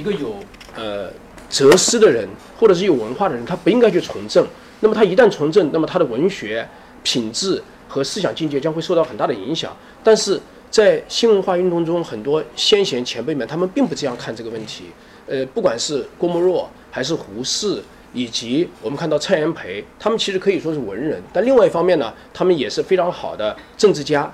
[0.00, 0.34] 一个有
[0.74, 1.10] 呃
[1.50, 2.26] 哲思的人，
[2.58, 4.46] 或者是有文化的人，他不应该去从政。
[4.80, 6.66] 那么他一旦从政，那么他的文学
[7.02, 9.76] 品质和思想境界将会受到很大的影响。
[10.02, 10.40] 但是
[10.70, 14.84] 在新文化运动中，很多先贤前辈们，他们并不这样看这个问题。
[15.26, 17.82] 呃，不管是郭沫若，还是胡适，
[18.14, 24.32] 以及我们看到蔡元培，他们其实可以说是文人，但另外一方面呢，他们也是非常好的政治家。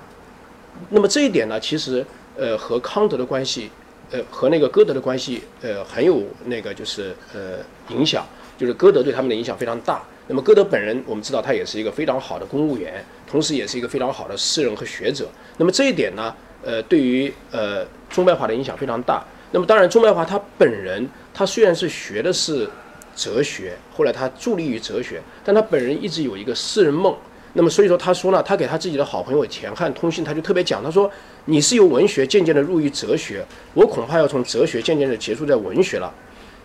[0.91, 2.05] 那么这一点呢，其实
[2.37, 3.69] 呃和康德的关系。
[4.11, 7.57] 呃，和那个歌德的关系，呃，很有那个就是呃
[7.89, 8.25] 影响，
[8.57, 10.01] 就是歌德对他们的影响非常大。
[10.27, 15.27] 那么歌德本人，我们知道他也是一个非常好的公务员，同时也是一个非常好的诗人和学者。
[15.57, 19.23] 那么这一点呢，呃，对于呃中外华的影响非常大。
[19.51, 22.69] 那么当然，中外华他本人，他虽然是学的是
[23.15, 27.15] 哲学，后来他助力于哲学，但他本人一直有一个诗人梦。
[27.53, 31.09] 那么所以说，他说呢，他给他自己的好朋友钱汉通信，他就特别讲，他说
[31.49, 36.13] ：“你是由文学渐渐的入于哲学，我恐怕要从哲学渐渐的结束在文学了，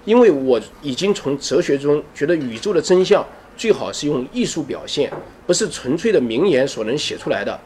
[0.05, 3.25] 因为我已经从哲学中觉得宇宙的真相
[3.57, 5.09] 最好是用艺术表现，
[5.47, 7.57] 不是纯粹的名言所能写出来的。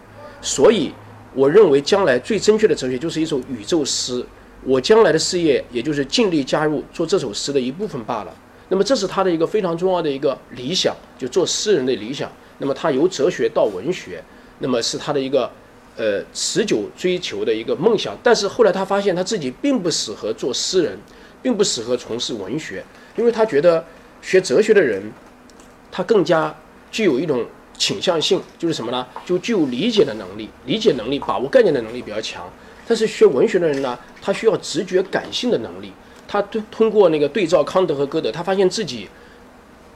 [0.43, 0.93] 所以，
[1.33, 4.23] 我认为将来最正确的哲学就是一首宇宙诗。
[4.63, 8.37] 我将来的事业也就是尽力加入做这首诗的一部分罢了。
[8.69, 14.23] 那么，这是他的一个非常重要的一个理想，就做诗人的理想。”那么他由哲学到文学，
[14.59, 15.51] 那么是他的一个
[15.97, 18.17] 呃持久追求的一个梦想。
[18.23, 20.99] 但是后来他发现他自己并不适合做诗人，
[21.43, 22.85] 并不适合从事文学，
[23.17, 23.85] 因为他觉得
[24.23, 25.03] 学哲学的人，
[25.91, 26.55] 他更加
[26.91, 27.45] 具有一种
[27.77, 29.07] 倾向性，就是什么呢？
[29.25, 32.49] 就具有理解的能力，理解能力、把握概念的能力比较强。
[32.87, 35.93] 但是学文学的人呢，他需要直觉感性的能力。
[36.29, 39.09] 他通通过那个对照康德和歌德，他发现自己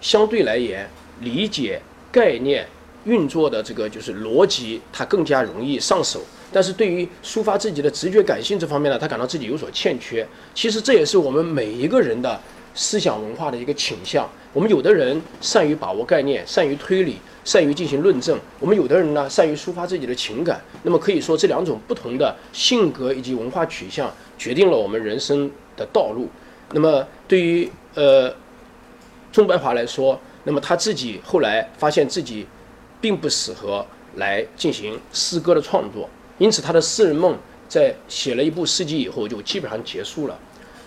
[0.00, 0.88] 相对来言
[1.20, 1.80] 理解。
[2.12, 2.66] 概念
[3.04, 6.20] 运作的这个就是逻辑，它更加容易上手。
[6.52, 10.26] 但是对于抒发自己的直觉感性这方面呢，他感到自己有所欠缺。
[10.54, 12.40] 其实这也是我们每一个人的
[12.74, 14.28] 思想文化的一个倾向。
[14.52, 20.60] 我们有的人善于把握概念，善于推理，善于进行论证；我们有的人呢，善于抒发自己的情感。
[20.82, 26.28] 那么可以说，这两种不同的性格以及文化取向，决定了我们人生的道路。
[26.72, 28.34] 那么对于呃
[29.30, 32.44] 钟白华来说，那么他自己后来发现自己，
[33.00, 33.84] 并不适合
[34.16, 37.36] 来进行诗歌的创作，因此他的诗人梦
[37.68, 40.38] 在写了一部诗集以后就基本上结束了。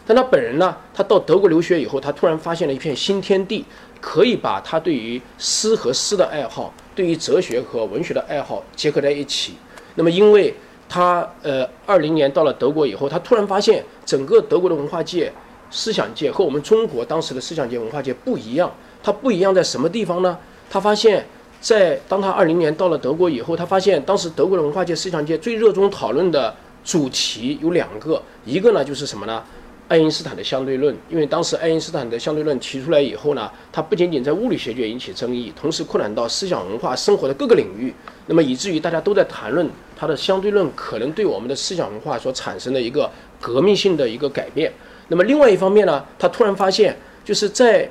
[0.06, 3.64] 但他本人呢，他到德国留学以后，他突然发现了一片新天地，
[4.02, 9.54] 可以把他对于诗和诗的爱好，对于哲学和文学的爱好结合在一起。
[9.96, 10.54] 那么因为
[10.90, 15.32] 他呃二零年到了德国以后，他突然发现整个德国的文化界、
[15.72, 18.70] 思想界和我们中国当时的思想界、文化界不一样。
[19.02, 20.38] 他不一样在什么地方呢？
[20.70, 21.26] 他发现，
[21.64, 26.54] 在当他二零年到了德国以后，他发现当时德国的文化界、思想界最热衷讨论的
[26.84, 29.42] 主题有两个，一个呢就是什么呢？
[29.88, 30.94] 爱因斯坦的相对论。
[31.10, 37.94] 因为当时爱因斯坦的相对论提出来以后呢，它不仅仅在物理学界引起争议，同时扩展到思想文化生活的各个领域。
[38.26, 43.10] 那么以至于大家都在谈论他的相对论可能对我们的思想文化所产生的一个
[43.40, 44.70] 革命性的一个改变。
[45.08, 47.90] 那么另外一方面呢，他突然发现就是在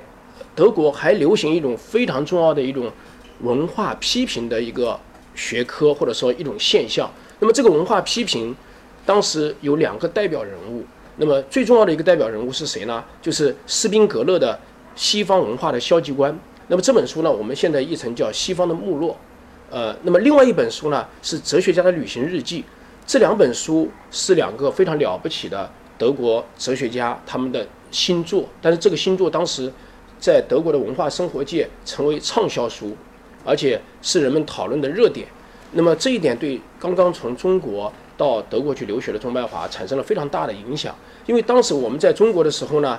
[0.54, 2.90] 德国还流行一种非常重要的一种
[3.42, 4.98] 文化批评的一个
[5.34, 7.10] 学科，或者说一种现象。
[7.40, 8.54] 那么这个文化批评，
[9.04, 10.84] 当时有两个代表人物。
[11.16, 13.04] 那么最重要的一个代表人物是谁呢？
[13.20, 14.54] 就是斯宾格勒的
[14.94, 16.32] 《西方文化的消极观》。
[16.68, 19.10] 那么这本书呢，我们现在译成叫《西方的没落》。
[19.70, 22.62] 呃，那么另外一本书呢，是《哲学家的旅行日记》。
[23.06, 29.72] 这两本书是两个非常了不起的德国哲学家他们的新作，但是这个新作当时。
[30.20, 32.96] 在德国的文化生活界成为畅销书，
[33.44, 35.26] 而且是人们讨论的热点。
[35.72, 40.94] 那么这一点对刚刚从中国到德国去留学的钟白华产生了非常大的影响。
[41.26, 42.98] 因为当时我们在中国的时候呢，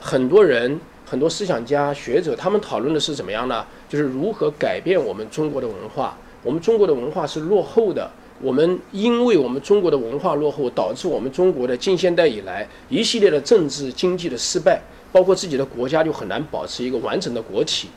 [0.00, 3.64] 很多人、很多思想家、学者，他们讨论的是怎么样呢？
[3.88, 6.16] 就是如何改变我们中国的文化。
[6.42, 8.10] 我们中国的文化是落后的，
[8.40, 14.80] 我们因为我们中国的文化落后，导致我们中国的近现代以来一系列的政治经济的失败。
[15.12, 17.88] 包括自己的国家就很难保持一个完整的国体，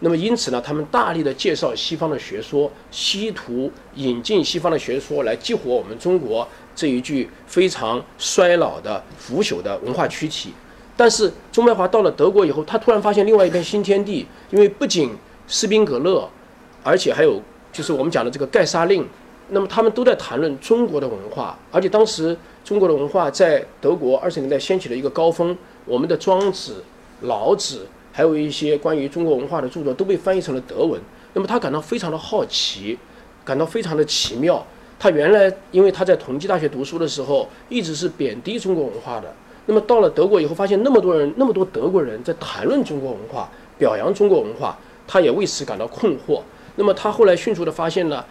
[0.00, 10.52] 那么因此呢，他们大力的介绍西方的学说，希图引进西方的学说来激活我们中国这一具非常衰老的腐朽的文化躯体。
[10.98, 15.10] 但是中白华到了德国以后，他突然发现另外一片新天地，因为不仅
[15.46, 16.28] 斯宾格勒，
[16.82, 17.40] 而且还有
[17.72, 19.06] 就是我们讲的这个盖沙令，
[19.48, 25.56] 那么他们都在谈论中国的文化，而且当时中国的文化在德国二十年代掀起了一个高峰，
[25.86, 26.84] 我们的庄子、
[27.22, 27.86] 老子。
[28.16, 30.98] 还有一些关于中国文化的著作都被翻译成了德文，
[31.34, 32.98] 那么他感到非常的好奇，
[33.44, 34.66] 感到非常的奇妙。
[34.98, 39.30] 他原来因为他在同济大学读书的时候，一直是贬低中国文化的。
[39.66, 46.40] 那么到了德国以后，发现那么多人，那么多德国人在谈论中国文化，表扬中国文化，他也为此感到困惑。
[46.76, 48.24] 那么他后来迅速的发现呢，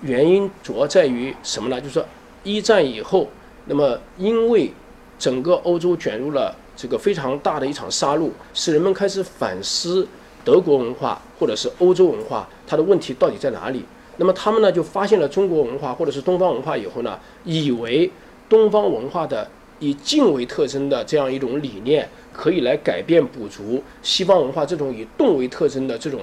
[0.00, 1.78] 原因主要在于什么呢？
[1.78, 2.02] 就是说
[2.42, 3.28] 一战以后，
[3.66, 4.72] 那么因为
[5.18, 6.56] 整个欧洲卷入了。
[6.78, 10.06] 这个非常大的一场杀戮，使人们开始反思
[10.44, 13.84] 德国文化或者是欧洲文化，它的问题到底在哪里？
[14.18, 18.08] 那么他们呢就发现了中国文化或者是东方文化以后呢，以为
[18.48, 26.20] 东方文化的以静为特征的这样一种理念，可以来改变补足西方文化这种以动为特征的这种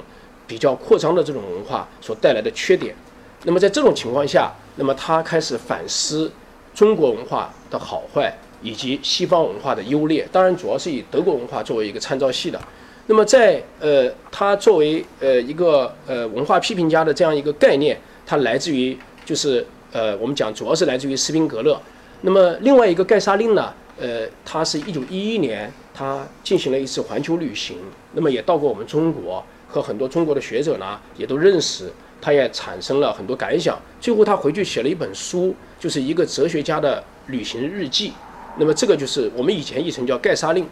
[0.48, 2.96] 比较扩张的这种文化所带来的缺点。
[3.44, 6.32] 那么在这种情况下，那么他开始反思
[6.74, 8.34] 中国文化的好坏。
[8.66, 12.60] 以及西方文化的优劣，当然主要是以德国文化作为一个参照系的。
[13.06, 17.96] 那么在呃，他作为呃一个呃文化批评家的这样一个概念，
[18.26, 21.80] 它来自于就是呃我们讲主要是来自于斯宾格勒。
[22.22, 27.78] 那么另外一个盖沙令呢，呃，他是一九一一年他进行了一次环球旅行，
[28.14, 33.80] 那么也到过我们中国，和很多中国的学者呢也都认识，他也产生了很多感想。
[34.02, 38.14] 最后他回去写了一本书，就是一个哲学家的旅行日记。
[38.58, 40.66] 那么这个就是我们以前译成叫盖沙令，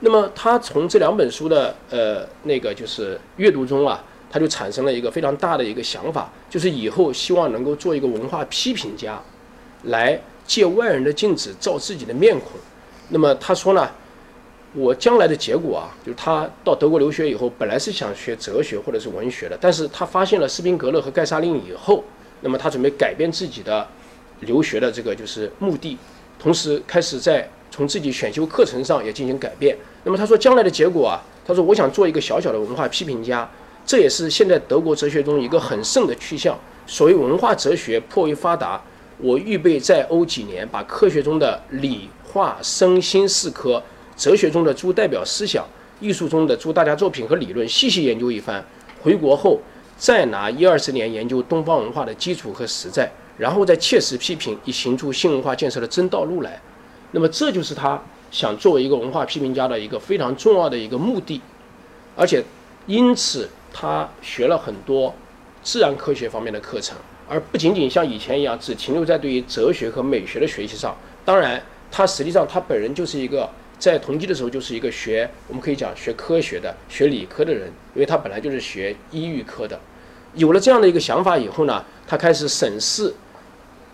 [0.00, 9.20] 那么他从这两本书的呃那个就是阅读中啊，他就产生了一个非常大的一个想法，就是以后希望能够做一个文化批评家，
[9.84, 12.52] 来借外人的镜子照自己的面孔。
[13.10, 13.90] 那么他说呢，
[14.72, 22.02] 我将来的结果啊，就是他到德国留学以后，本来是想学哲学或者是文学的，但是他发现了斯宾格勒和盖沙令以后，
[22.40, 23.86] 那么他准备改变自己的
[24.40, 25.98] 留学的这个就是目的。
[26.38, 29.76] 同时开始在从自己选修课程上也进行改变。
[30.04, 33.48] 那么他说将来的结果啊，他说我想做一个小小的文化批评家，
[33.84, 36.58] 这也是现在德国哲学中一个很盛的趋向。
[36.86, 38.80] 所谓文化哲学颇为发达，
[39.18, 43.82] 我预备在欧几年，把科学中的理化生心四科，
[44.16, 45.66] 哲学中的诸代表思想，
[46.00, 48.64] 艺术中的诸大家作品和理论细细研究一番。
[49.02, 49.60] 回国后
[49.96, 53.10] 再拿一二十年研究东方文化的基础和实在。
[53.38, 56.60] 然后再切实批评，以行出新文化建设的真道路来。
[57.12, 57.98] 那么这就是他
[58.30, 61.40] 想作为一个文化批评家的一个非常重要的一个目的。
[62.16, 62.44] 而且，
[62.86, 65.14] 因此他学了很多
[65.62, 66.98] 自然科学方面的课程，
[67.28, 70.94] 而不仅仅像以前一样只停留在对于哲学和美学的学习上。
[71.24, 73.48] 当然，他实际上他本人就是一个
[73.78, 79.78] 在同济的时候就是一个学我们可以讲学科学的、学理科的人，因为他本来就是学医育科的。
[80.34, 83.14] 有了这样的一个想法以后呢，他开始审视。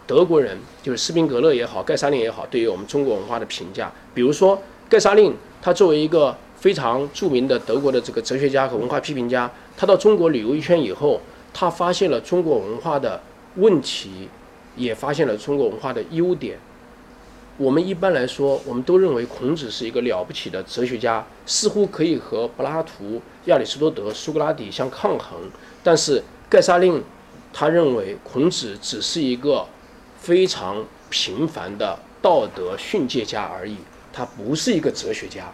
[0.06, 11.22] 德国人就是斯宾格勒也好，盖沙令也好，对于我们中国文化的评价，比如说盖沙令，他作为一个非常著名的德国的这个哲学家和文化批评家，他到中国旅游一圈以后，
[11.54, 13.22] 他发现了中国文化的
[13.56, 14.28] 问题，
[14.76, 16.58] 也发现了中国文化的优点。
[17.56, 25.38] 我们一般来说，我们都认为孔子是一个了不起的哲学家，似乎可以和柏拉图、亚里士多德、苏格拉底相抗衡。
[25.82, 27.02] 但是盖沙令，
[27.54, 29.64] 他认为孔子只是一个。
[30.24, 33.76] 非常平凡的道德训诫家而已，
[34.10, 35.52] 他不是一个哲学家，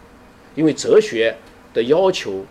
[0.54, 1.36] 因为哲学
[1.74, 2.44] 的要求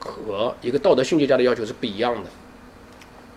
[0.00, 2.28] 和一个道德训诫家的要求是不一样的。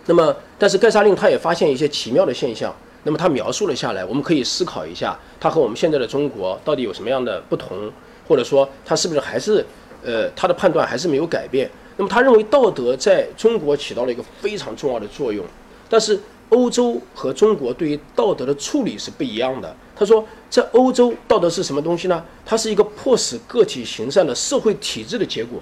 [0.08, 7.92] 那么，但是盖沙令他也发现一些奇妙的现象，那么他描述了下来，我们可以思考一下，他和我们现在的中国到底有什么样的不同，
[8.28, 9.64] 或者说他是不是还是
[10.04, 11.70] 呃他的判断还是没有改变？
[11.96, 15.46] 那么他认为道德在中国起到了一个非常重要的作用，
[15.88, 16.20] 但是。
[16.50, 19.76] 欧洲和中国对于道德的处理是不一样的。
[19.96, 22.24] 他说，在欧洲，道德是什么东西呢？
[22.46, 25.60] 它是一个迫使个体行善的社会体制的结果。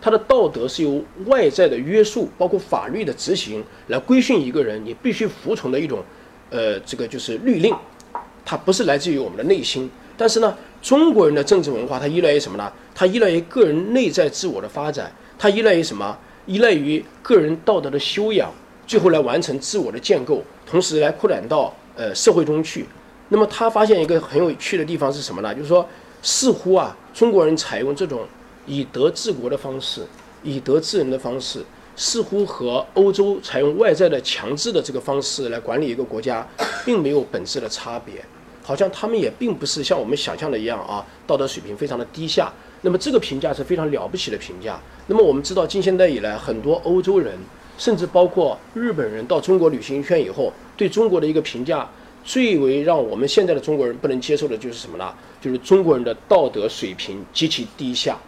[0.00, 6.02] 它的道德是由外在的约束，包括法律的执行，来规训一个人，你必须服从的一种，
[6.50, 7.74] 呃，这个就是律令。
[8.44, 9.90] 它不是来自于我们的内心。
[10.16, 12.72] 但是呢，中国人的政治文化，它依赖于什么呢？
[12.94, 15.10] 它依赖于个人内在自我的发展。
[15.38, 16.16] 它依赖于什么？
[16.46, 18.52] 依赖于个人道德的修养。
[18.86, 22.86] 最后来完成自我的建构，同时来扩展到呃社会中去。
[23.28, 25.54] 那么他发现一个很有趣的地方是什么呢？
[25.54, 25.86] 就是说，
[26.22, 28.20] 似乎啊中国人采用这种
[28.66, 30.02] 以德治国的方式，
[30.44, 31.64] 以德治人的方式，
[31.96, 36.46] 似乎和欧洲采用外在的强制的这个方式来管理一个国家，
[36.84, 38.24] 并没有本质的差别。
[38.62, 42.52] 好像他们也并不是像我们想象的一样啊，道德水平非常的低下。
[42.82, 44.80] 那么这个评价是非常了不起的评价。
[45.06, 47.36] 那么我们知道，近现代以来，很多欧洲人，
[47.78, 51.88] 甚至包括日本人到中国旅行一圈以后，对中国的一个评价，
[52.24, 55.12] 最为让我们现在的中国人不能接受的就是什么呢？
[55.40, 58.18] 就是中国人的道德水平极其低下。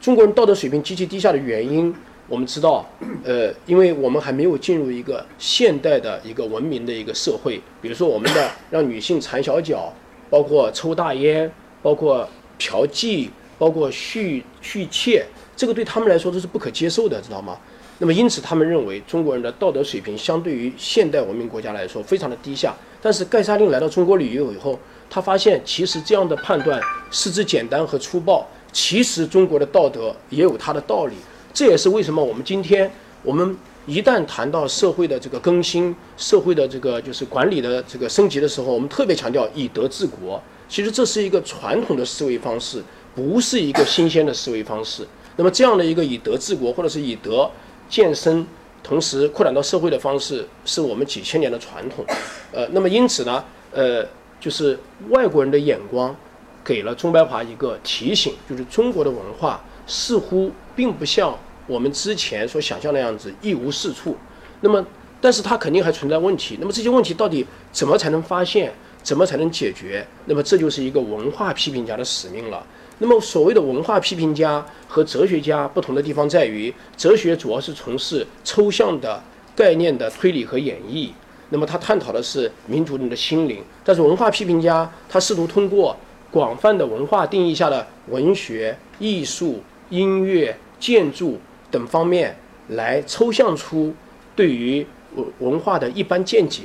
[0.00, 1.94] 中国人道德水平极其低下的原因。
[2.28, 2.88] 我们知道，
[3.24, 9.92] 呃，因为我们还没有进入一个现代的一个文明的一个社会，比如说我们的让女性缠小脚，
[10.30, 13.28] 包括抽大烟，包括嫖妓，
[13.58, 17.58] 包括续续妾，这个对他们来说都是不可接受的，知道吗？
[18.02, 22.74] 那么因此，他们认为中国人的道德水平相对于现代文明国家来说非常的低下。
[23.00, 24.76] 但是盖沙令来到中国旅游以后，
[25.08, 26.80] 他发现其实这样的判断
[27.12, 31.14] 失之简单和粗暴，其实中国的道德也有它的道理。
[31.54, 32.90] 这也是为什么我们今天，
[33.22, 33.56] 我们
[33.86, 40.42] 一旦谈到社会的这个更新、社会的这个就是管理的这个升级的时候，我们特别强调以德治国。
[40.68, 42.82] 其实这是一个传统的思维方式，
[43.14, 45.06] 不是一个新鲜的思维方式。
[45.36, 47.50] 那么这样的一个以德治国，或者是以德
[47.92, 48.46] 健身，
[48.82, 52.02] 同时扩展到社会的方式，是我们几千年的传统。
[52.50, 54.02] 呃，那么因此呢，呃，
[54.40, 54.78] 就是
[55.10, 56.16] 外国人的眼光
[56.64, 60.50] 给了钟白华一个提醒，就是中国的文化似乎。
[60.74, 64.16] 并不像我们之前所想象那样子一无是处，
[64.62, 64.82] 那么，
[65.20, 66.56] 但是它肯定还存在问题。
[66.58, 68.72] 那么这些问题到底怎么才能发现，
[69.02, 70.02] 怎么才能解决？
[70.24, 72.64] 那么这就是一个文化批评家的使命了。
[73.00, 79.22] 那么所谓的文化批评家和哲学家不同的地方在于，哲学主要是从事抽象的
[79.56, 81.08] 概念的推理和演绎，
[81.48, 83.64] 那么他探讨的是民族人的心灵。
[83.82, 85.96] 但是文化批评家他试图通过
[86.30, 89.62] 广泛的文化定义下的文学、艺术。
[89.90, 91.38] 音乐、建筑
[91.70, 92.34] 等方面
[92.68, 93.94] 来抽象出
[94.34, 96.62] 对于文文化的一般见解，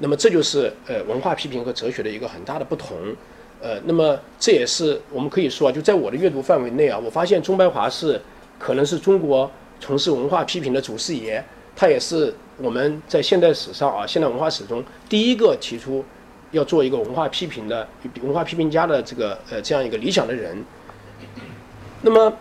[0.00, 2.98] 那么这就是呃文化批评和哲学的一个很大的不同，
[3.62, 8.20] 呃，那么这也是我们可以说啊，就在我的阅读范围内啊，我发现钟白华是
[8.58, 11.42] 可能是中国从事文化批评的祖师爷，
[11.76, 16.04] 他也是我们在现代史上啊现代文化史中第一个提出
[16.50, 17.86] 要做一个文化批评的
[18.22, 20.62] 文化批评家的这个呃这样一个理想的人。
[22.02, 22.36] 那么，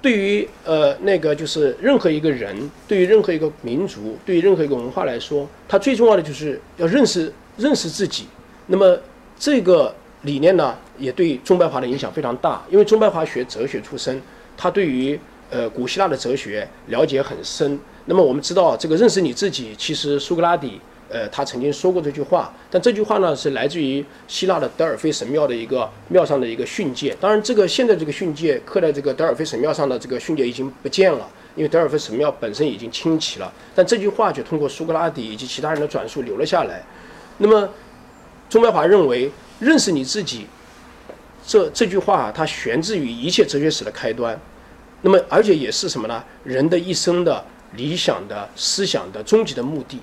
[0.00, 8.28] 对于呃那个就是任何一个人，对于任何一个民族，对于任何一个文化来说，他最重要的就是要认识认识自己。
[8.68, 8.96] 那么
[9.36, 9.92] 这个
[10.28, 14.20] 理念呢，也对钟白华的影响非常大，因为钟白华学哲学出身，
[14.58, 15.18] 他对于
[15.48, 17.80] 呃古希腊的哲学了解很深。
[18.04, 20.78] 那么我们知道，这个认识你自己，其实苏格拉底。
[21.10, 27.16] 呃，他曾经说过这句话，但这句话呢是来自于希腊的德尔菲神庙的一个庙上的一个训诫。
[27.18, 33.50] 当然，这个现在这个训诫刻在这个德尔菲神庙上的这个训诫已经不见了，因为德尔菲神庙本身已经清奇了。
[33.74, 36.82] 但这句话却通过苏格拉底以及其他人的转述留了下来。
[37.38, 37.66] 那么，
[38.50, 39.30] 钟白华认为，
[39.60, 40.46] 认识你自己，
[41.46, 44.38] 这这句话它悬置于一切哲学史的开端。
[45.02, 46.24] 那么，而且也是什么呢？
[46.44, 47.44] 人的一生的
[47.76, 50.00] 理想的思想的终极的目的。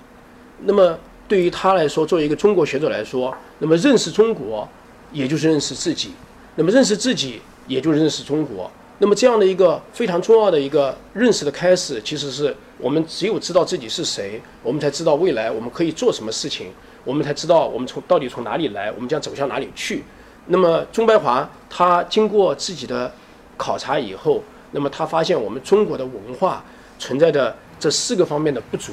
[0.61, 0.97] 那么
[1.27, 4.67] 对于他来说，作为一个中国学者来说，那么认识中国，
[5.11, 6.11] 也就是认识自己；
[6.55, 8.71] 那么认识自己，也就是认识中国。
[8.99, 16.67] 那么这样的一个非常重要的一个认识的开始，其实是我们只有知道自己是谁，我们才知道未来我们可以做什么事情，
[17.05, 20.03] 我们才知道我们从到底从哪里来，我们将走向哪里去。
[20.47, 23.11] 那么钟白华他经过自己的
[23.55, 26.63] 考察以后，那么他发现我们中国的文化
[26.99, 28.91] 存在的这四个方面的不足。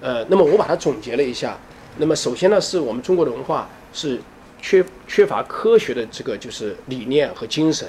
[0.00, 1.58] 呃，那么我把它总结了一下。
[1.98, 4.20] 那么首先呢，是我们中国的文化是
[4.60, 7.86] 缺缺乏科学的这个就是理念和精神。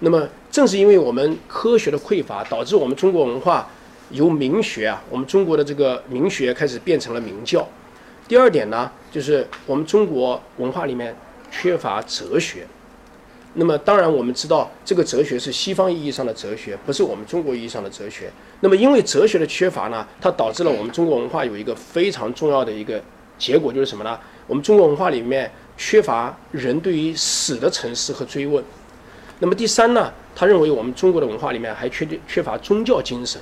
[0.00, 3.68] 那么正是因为我们科学的匮乏，导致我们中国文化
[4.10, 7.68] 由民学啊，我们中国的这个民学开始变成了民教。
[8.32, 11.14] 第二点呢，就是我们中国文化里面
[11.50, 12.66] 缺乏哲学。
[13.52, 18.32] 那么当然，我们知道这个哲学是西方意义上的哲学，不是我们中国意义上的哲学。
[18.60, 22.98] 那么因为哲学的缺乏呢，它导致了我们中国文化有一个非常重要的一个
[23.36, 24.18] 结果，就是什么呢？
[24.46, 28.64] 我们中国文化里面缺乏人对于死的沉思和追问。
[29.40, 33.38] 那么第三呢，他认为我们中国的文化里面还缺缺乏宗教精神，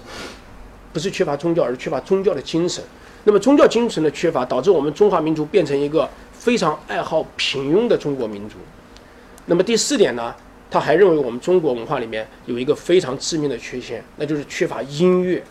[0.92, 2.82] 不是缺乏宗教，而是缺乏宗教的精神。
[3.24, 8.56] 那么宗教精神的缺乏，导致我们中华民族变成一个非常爱好平庸的中国民族。
[9.46, 10.34] 那么第四点呢，
[10.70, 15.42] 他还认为我们中国文化里面有一个非常致命的缺陷，那就是缺乏音乐。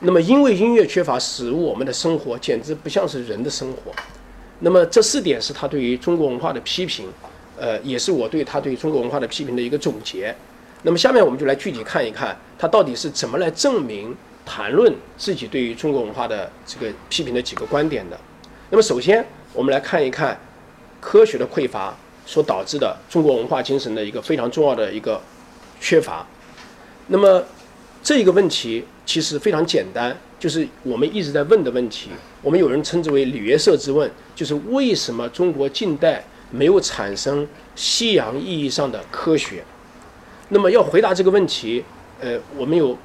[0.00, 3.92] 那么因为音乐缺乏，使我们的生活简直不像是人的生活。
[4.60, 7.06] 那么这四点是他对于中国文化的批评，
[7.58, 10.34] 呃，也是我对他对中国文化的批评的一个总结。
[10.82, 14.16] 那么下面我们就来具体看一看，他到底是怎么来证明、
[14.50, 18.18] 谈论自己对于中国文化的这个批评的几个观点的。
[18.68, 20.36] 那么首先，我们来看一看
[21.00, 25.20] 科学的匮乏所导致的中国文化精神的一个非常重要的一个
[25.80, 26.26] 缺乏。
[27.06, 27.40] 那么
[28.02, 32.10] 这一个问题其实非常简单，就是我们一直在问的问题。
[32.42, 39.62] 我们有人称之为“里约瑟之问”，就是为什么中国近代没有产生西洋意义上的科学？
[40.48, 41.84] 那么要回答这个问题，
[42.20, 42.98] 呃，我们有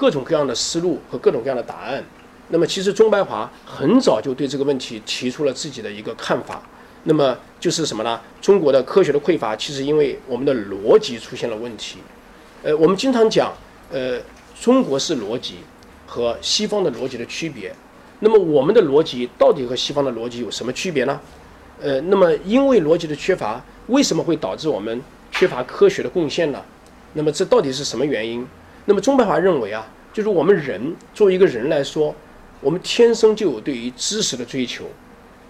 [0.00, 2.02] 各种各样的思路和各种各样的答案。
[2.48, 6.62] 那么其实钟白华很早就对这个问题提出了自己的一个看法。
[7.04, 8.18] 那么就是什么呢？
[8.40, 11.98] 中国的科学的匮乏，其实因为我们的逻辑出现了问题。
[12.62, 13.52] 呃，我们经常讲，
[13.92, 14.18] 呃，
[14.58, 15.56] 中国式逻辑
[16.06, 17.70] 和西方的逻辑的区别。
[18.20, 21.20] 那么我们的逻辑到底和西方的逻辑有什么区别呢？
[21.82, 26.62] 呃，那么因为逻辑的缺乏，为什么会导致我们缺乏科学的贡献呢？
[27.12, 28.46] 那么这到底是什么原因？
[28.90, 32.12] 那么钟白华认为啊，就是我们人作为一个人来说，
[32.60, 34.84] 我们天生就有对于知识的追求。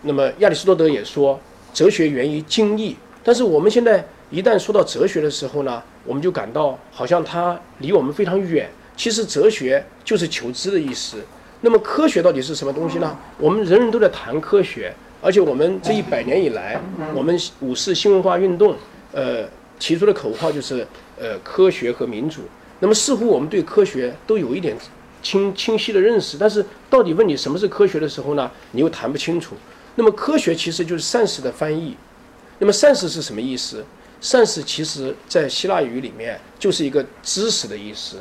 [0.02, 1.40] 那么亚里士多德也说，
[1.72, 2.94] 哲学源于精义。
[3.24, 8.68] 但是我们现在一旦说到哲学的时候呢，我们就感到好像它离我们非常远。
[8.94, 11.16] 其实哲学就是求知的意思。
[11.62, 13.16] 那么科学到底是什么东西呢？
[13.38, 14.92] 我们人人都在谈科学，
[15.22, 16.78] 而且我们这一百年以来，
[17.14, 18.76] 我们五四新文化运动，
[19.12, 20.86] 呃，提出的口号就是
[21.18, 22.42] 呃科学和民主。
[22.80, 24.76] 那么似乎我们对科学都有一点
[25.22, 29.54] 清清晰的认识，但是到底问你什么是科学的时候呢，你又谈不清楚。
[29.94, 31.96] 那么科学其实就是善事的翻译。
[32.58, 33.84] 那么善事是什么意思？
[34.20, 38.16] 善事其实在希腊语里面就是一个知识的意思。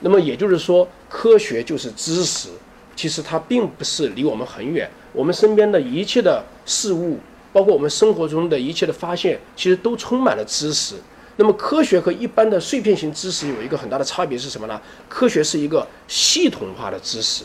[0.00, 2.48] 那么也就是说，科学就是知识。
[2.94, 7.18] 其实它并不是离我们很远，我们身边的一切的事物，
[7.50, 10.96] 包括我们生活中的一切的发现，其实都充满了知识。
[11.36, 14.80] 那么科学和一般的碎片型知识有一个很大的差别是什么呢？
[15.08, 17.44] 科学是一个系统化的知识，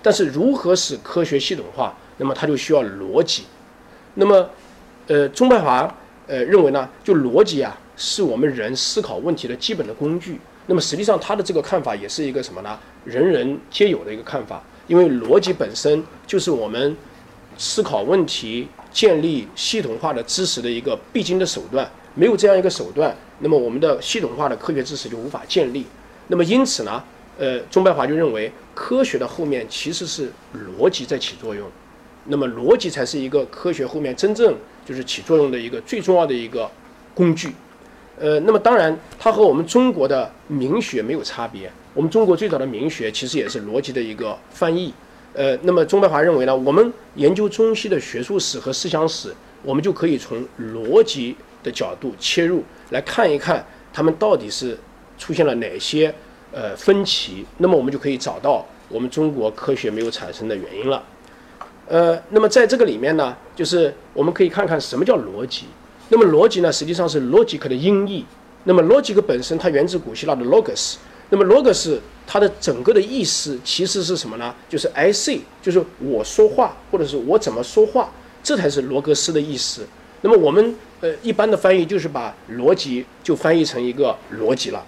[0.00, 1.96] 但是如何使科学系统化？
[2.16, 3.42] 那么它就需要逻辑。
[4.14, 4.48] 那么，
[5.08, 5.92] 呃，钟白华
[6.28, 10.40] 呃认为呢，就逻辑啊，是我们人思考问题的基本的工具。
[10.66, 12.78] 那么实际上他的这个看法也是一个什么呢？
[13.04, 14.62] 人人皆有的一个看法。
[14.86, 16.96] 因为逻辑本身就是我们
[17.58, 21.90] 思考问题、建立系统化的知识的一个必经的手段。
[22.14, 25.84] 没有这样一个手段，那么我们的系统化的科学知识就无法建立。
[26.28, 27.02] 那么因此呢，
[27.38, 30.30] 呃，钟白华就认为，科学的后面其实是
[30.78, 31.68] 逻辑在起作用。
[32.26, 36.70] 那么逻辑才是一个科学后面真正就是起作用的一个最重要的一个
[37.14, 37.52] 工具。
[38.18, 41.70] 呃，那么当然，它和我们中国的明学没有差别。
[41.92, 44.94] 我们中国最早的明学其实也是逻辑的一个翻译。
[45.34, 54.78] 呃，那么钟白华认为呢，我们研究中西的学术史和思想史，我们就可以从逻辑的角度切入，来看一看他们到底是
[55.18, 56.14] 出现了哪些
[56.52, 57.44] 呃分歧。
[57.58, 61.02] 那么我们就可以找到我们中国科学没有产生的原因了。
[61.88, 65.64] 呃，那么在这个里面呢，就是我们可以看看什么叫逻辑。
[66.10, 68.24] 那么逻辑呢，实际上是 logic 的音译。
[68.64, 70.94] 那么 logic 本身它源自古希腊的 logos。
[71.30, 74.54] 那么 logos 它的整个的意思其实是什么呢？
[74.68, 78.10] 就是 I say，就是我说话，或者是我怎么说话，
[78.42, 79.86] 这才是罗格斯的意思。
[80.22, 84.82] 那么我们呃一般的翻译就是把逻辑就翻译成一个逻辑了。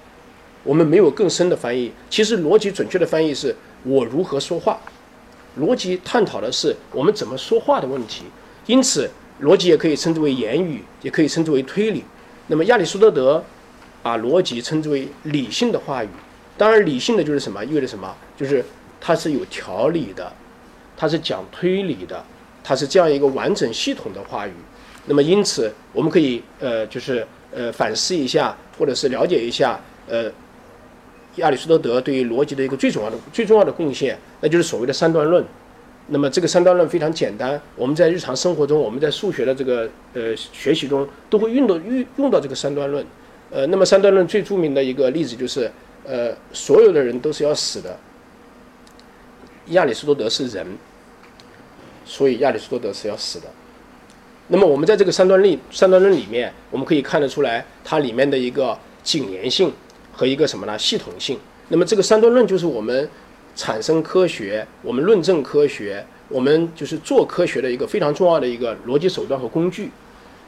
[0.64, 1.92] 我们没有更深的翻译。
[2.08, 4.80] 其实逻辑准确的翻译是我如何说话。
[5.60, 8.24] 逻辑探讨的是我们怎么说话的问题。
[8.66, 9.10] 因此。
[9.42, 12.02] 逻辑也可以称之为言语，也可以称之为推理。
[12.46, 13.44] 那么亚里士多德
[14.02, 16.08] 把逻辑称之为理性的话语。
[16.56, 17.62] 当然，理性的就是什么？
[17.62, 18.16] 意味着什么？
[18.34, 18.64] 就是
[18.98, 20.32] 它是有条理的，
[20.96, 22.24] 它是讲推理的，
[22.64, 24.52] 它是这样一个完整系统的话语。
[25.06, 30.30] 那么，因此我们可以呃，就是呃反思一下，或者是了解一下呃
[31.36, 35.44] 亚里士多德对于逻辑的一个最重要的、最重要的贡献，那就是所谓的三段论。
[36.08, 43.04] 那么这个三段论非常简单，我们在日常生活中，我们在数学的这个呃学习中都会用到用用到这个三段论。
[43.50, 45.70] 呃，那么三段论最著名的一个例子就是，
[46.04, 47.96] 呃，所有的人都是要死的。
[49.66, 50.66] 亚里士多德是人，
[52.04, 53.46] 所以亚里士多德是要死的。
[54.48, 59.72] 那么我们在这个三段论三段论里面，我们可以看得出来它里面的一个紧连性
[60.12, 60.78] 和一个什么呢？
[60.78, 61.38] 系统性。
[61.68, 63.08] 那么这个三段论就是我们。
[63.58, 69.90] 产生科学，我们论证科学，我们就是做科学的一个非常重要的一个逻辑手段和工具。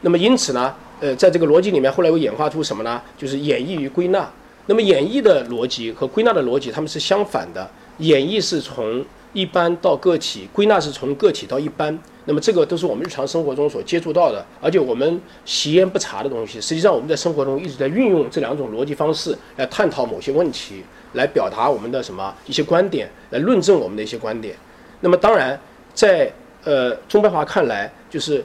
[0.02, 3.00] 那么因此呢，呃，在这个逻辑里面，后来又演化出什么呢？
[3.16, 4.30] 就是演绎与归纳。
[4.66, 7.66] 那么演绎的逻辑和归纳的逻辑，它们是相反的。
[7.96, 9.02] 演绎是从
[9.38, 11.96] 一般到个体，归纳是从个体到一般。
[12.24, 16.60] 那么这个都是我们日常生活中所接触到的，而且我们习焉不察的东西。
[16.60, 24.56] 实际上我们在生活中一直在运用这两种逻辑方式来探讨某些问题，来表达我们的什么一些观点，来论证我们的一些观点。
[25.00, 25.58] 那么当然，
[25.94, 26.30] 在
[26.64, 28.44] 呃钟白华看来，就是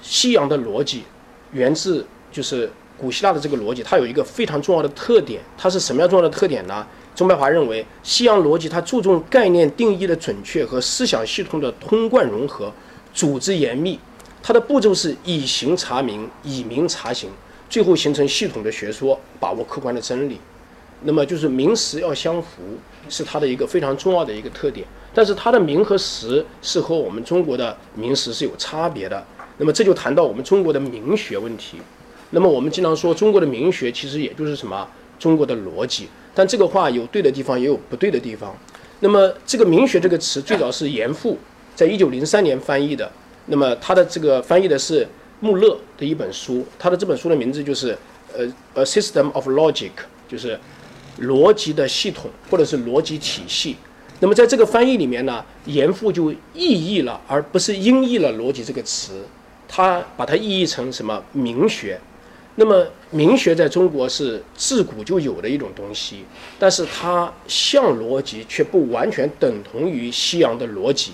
[0.00, 1.04] 西洋的逻辑
[1.52, 6.84] 源自就是古希腊的这个逻辑，它有一个非常重要的特点，它是什么样重要的特点呢？
[7.20, 12.72] 钟白华认为，西洋逻辑它注重概念定义的准确和思想系统的通贯融合。
[13.12, 14.00] 组织严密，
[14.42, 17.28] 它的步骤是以形查明，以名查形，
[17.68, 20.40] 最后形成系统的学说，把握客观的真理。
[21.02, 22.62] 那么就是名实要相符，
[23.10, 24.86] 是它的一个非常重要的一个特点。
[25.12, 29.22] 但是它的名和实是和我们中国的名实是有差别的。
[29.58, 31.82] 那么这就谈到我们中国的名学问题。
[32.30, 36.08] 那么我们经常说中国的名学其实也就是什么中国的逻辑，
[36.40, 38.56] 但这个话有对的地方，也有不对的地方。
[39.00, 41.36] 那么这个名学这个词最早是严复。
[41.74, 43.12] 在一九零三年翻译的，
[43.48, 45.06] 那么他的这个翻译的是
[45.40, 47.94] 穆勒的一本书，他的这本书的名字就是
[48.32, 49.90] 呃，A System of Logic，
[50.26, 50.58] 就是
[51.20, 53.76] 逻辑的系统或者是逻辑体系。
[54.20, 59.26] 那么在这个翻译里面呢，严复就意译了，而不是音译了“逻辑”这个词，
[59.68, 62.00] 他把它意译成什么名学。
[62.60, 66.26] 那么名学在中国是自古就有的一种东西，
[66.58, 71.12] 但是它像逻辑，却不完全等同于西洋的逻辑。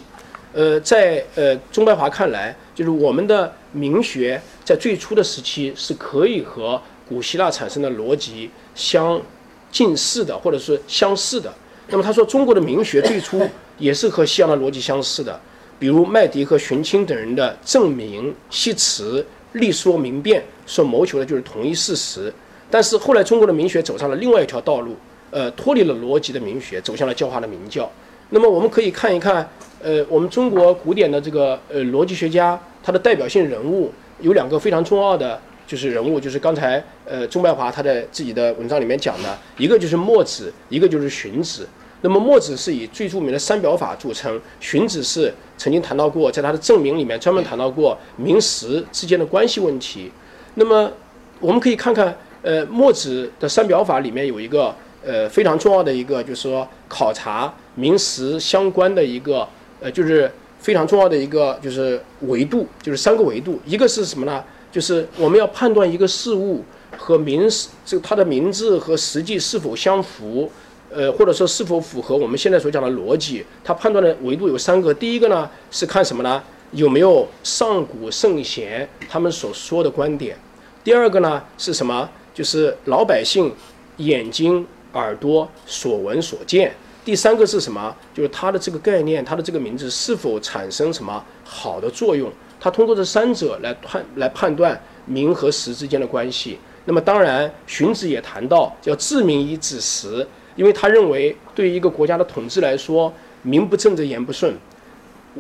[0.53, 9.23] 呃，在呃钟白华看来，就是我们的名学在最初的时期是可以和古希腊产生的逻辑相
[9.71, 11.55] 近似的，或者是相似的。
[11.87, 15.41] 那么他说，中国的名学最初也是和西洋的逻辑相似的，
[15.79, 22.33] 比如麦迪和荀卿等人的证明、析辞、立说明辩所谋求的就是统一事实。
[22.71, 24.97] 但是后来中国的名学走上了另外一条道路，
[25.31, 27.91] 呃，脱离了逻辑的名学，走向了教化的名教。
[28.31, 29.49] 那么我们可以看一看。
[29.83, 41.69] 呃，我们中国古典的这个呃逻辑学家，他的代表性人物有两个非常重要的，就是人物，就是刚才呃钟白华他在自己的文章里面讲的，一个就是墨子，一个就是荀子。
[42.01, 50.11] 那么墨子是以最著名的三表法著称，荀子是曾经谈到过，在他的证明里面专门谈到过名实之间的关系问题。
[50.57, 50.92] 那么
[51.40, 59.49] 我们可以看看，呃，墨子的三表法里面有一个呃非常重要的一个，就是说考察名实相关的一个。
[59.79, 63.61] 呃，就是非常重要的一个，就是维度，就是三个维度。
[63.66, 64.42] 一个是什么呢？
[64.73, 66.64] 就是我们要判断一个事物
[66.97, 70.51] 和名实，这个它的名字和实际是否相符，
[70.90, 73.45] 呃，或者说是否符合我们现在所讲的逻辑。
[73.62, 74.95] 它判断的维度有三个。
[74.95, 76.42] 第一个呢是看什么呢？
[76.73, 80.38] 有没有上古圣贤他们所说的观点。
[80.87, 82.09] 第二个呢是什么？
[82.33, 83.53] 就是老百姓
[83.96, 86.72] 眼睛、耳朵所闻所见。
[87.05, 87.92] 第三个是什么？
[88.14, 92.31] 就是它的这个概念，它的这个名字是否产生什么好的作用？
[92.61, 96.57] 它通过这三者来判来判断名和实之间的关系。
[96.85, 104.57] 那么当然，荀子也谈到叫治名以治实，因为他认为对于一个国家的统治来说，名不正则言不顺。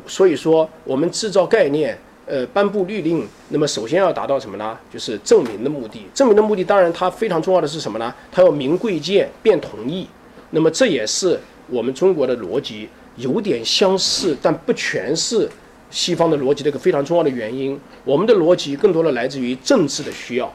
[0.08, 1.96] 所以说，我们制造概念，
[2.26, 4.76] 呃，颁布律令，那么首先要达到什么呢？
[4.92, 6.06] 就是证明的目的。
[6.12, 8.12] 证明的目的，当然它非常重要的是什么呢？
[8.32, 10.08] 它要明贵贱，辨同义。
[10.50, 11.38] 那么这也是。
[11.68, 15.50] 我们中国的逻辑有点相似，但不全是
[15.90, 17.76] 西方的逻辑的一个非常重要的原因。
[18.04, 20.52] 我们的逻辑更多的来自于政治的需要，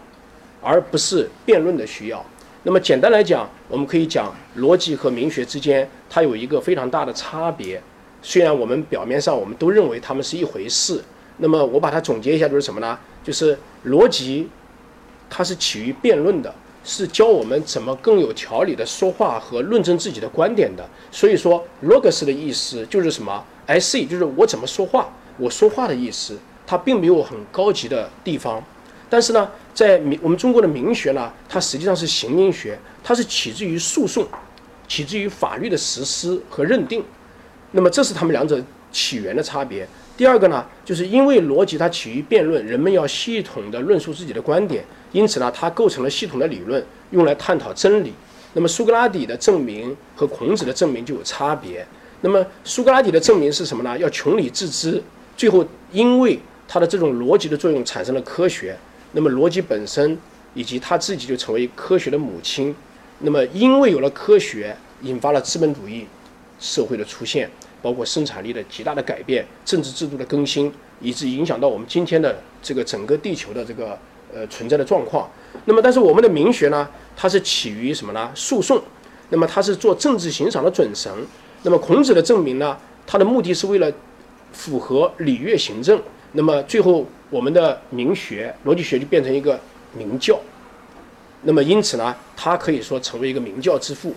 [0.61, 2.25] 而不是辩论的需要。
[2.63, 7.81] 那么简单来讲，我们可以讲逻辑和名学之间它有一个非常大的差别。
[8.21, 11.03] 虽然我们表面上我们都认为它们是一回事，
[11.41, 12.97] 那么我把它总结一下就是什么呢？
[13.23, 14.47] 就是逻辑
[15.29, 16.53] 它是起于辩论的。
[16.83, 20.83] 是教我们怎么更有条理的说话和论证自己的观点的。
[21.11, 26.39] 所以说，logos 的意思就是什么？I say 就是我怎么说话，我说话的意思。
[26.65, 28.63] 它并没有很高级的地方。
[29.11, 34.25] 但是呢，在民我们中国的民学呢，它实际上是行民学，它是起自于诉讼，
[34.87, 37.03] 起自于法律的实施和认定。
[37.71, 38.59] 那么这是他们两者
[38.91, 39.87] 起源的差别。
[40.17, 44.83] 第二个呢，就是因为逻辑它起于辩论，人们要系统的论述自己的观点。
[45.11, 48.13] 因此呢，它构成了系统的理论，用来探讨真理。
[48.53, 51.85] 那么苏格拉底的证明和孔子的证明就有差别。
[52.21, 53.97] 那么苏格拉底的证明是什么呢？
[53.97, 55.01] 要穷理自知，
[55.35, 58.77] 最后因为他的这种逻辑的作用产生了科学。
[59.13, 60.17] 那么逻辑本身
[60.53, 62.75] 以及他自己就成为科学的母亲。
[63.19, 66.05] 那么因为有了科学，引发了资本主义
[66.59, 67.49] 社会的出现，
[67.81, 73.97] 包括生产力的极大的改变、政治制度的更新，以致影响到我们今天的这个整个地球的这个。
[74.33, 75.29] 呃，存在的状况。
[75.65, 78.31] 那么，但是我们的民学呢，它是起于什么呢？
[78.33, 78.81] 诉讼。
[79.27, 81.11] 那么，它是做政治刑赏的准绳。
[81.63, 83.91] 那么，孔子的证明呢，它的目的是为了
[84.53, 86.01] 符合礼乐行政。
[86.31, 89.59] 那么最后，我们的民学逻辑学就变成一个
[89.97, 90.39] 名教。
[91.41, 94.15] 那么因此呢，它可以说成为一个名教之父。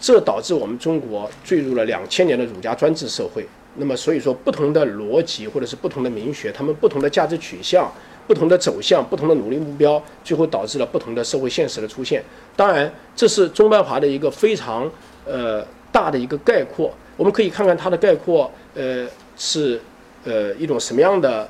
[0.00, 3.46] 这导致我们中国坠入了两千年的儒家专制社会。
[3.76, 7.92] 那么所以说，不同的逻辑或者是不同的名学，他们不同的价值取向、
[8.26, 12.22] 不同的走向、不同的努力目标，最后导致了不同的社会现实的出现。
[12.54, 14.88] 当然，这是中白华的一个非常
[15.26, 16.92] 呃大的一个概括。
[17.16, 19.80] 我们可以看看它的概括，呃是
[20.24, 21.48] 呃一种什么样的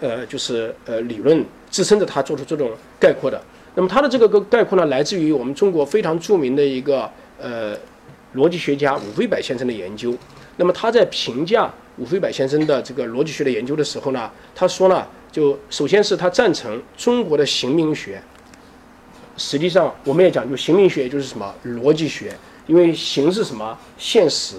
[0.00, 3.40] 呃就是呃理论支撑着他做出这种概括的。
[3.74, 7.10] 那么他的这个个概括呢，来自于我们中国非常著名的一个
[7.44, 7.76] 呃
[8.34, 10.16] 逻辑学家伍飞柏先生的研究。
[10.56, 18.22] 那么他在评价伍飞柏先生的这个逻辑学的研究的时候呢，他说呢，就首先是他赞成中国的行名学。
[19.36, 22.32] 实际上，我们也讲，就行名学就是什么逻辑学，
[22.66, 24.54] 因为行是什么现实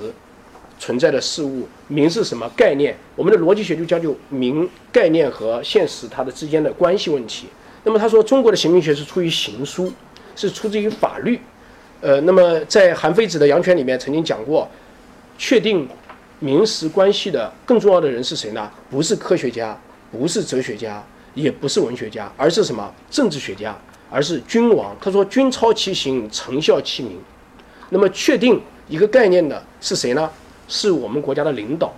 [0.77, 2.95] 存在的事物，名是什么概念。
[3.15, 7.47] 我们的逻辑学就讲究名概念和现实它的之间的关系问题。
[7.85, 9.91] 那么他说，中国的行名学是出于行书，
[10.35, 11.39] 是出自于法律。
[12.01, 14.67] 呃，那么在韩非子的《阳泉》里面曾经讲过。
[15.37, 15.85] 确定
[16.39, 18.71] 名实关系的更重要的人是谁呢？
[18.89, 19.77] 不是科学家，
[20.09, 21.03] 不是哲学家，
[21.33, 23.77] 也不是文学家，而是什么政治学家？
[24.09, 24.95] 而是君王。
[25.01, 27.19] 他说：“君操其行，臣效其名。”
[27.91, 30.29] 那么确定一个概念的是谁呢？
[30.69, 31.93] 是我们国家的领导。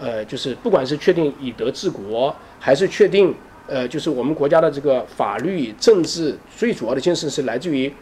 [0.00, 3.32] 呃，就是不管是确定以德治国，还是确定
[3.68, 7.94] 呃，就是我们国家的这个法律、政治，最主要的精神是来自于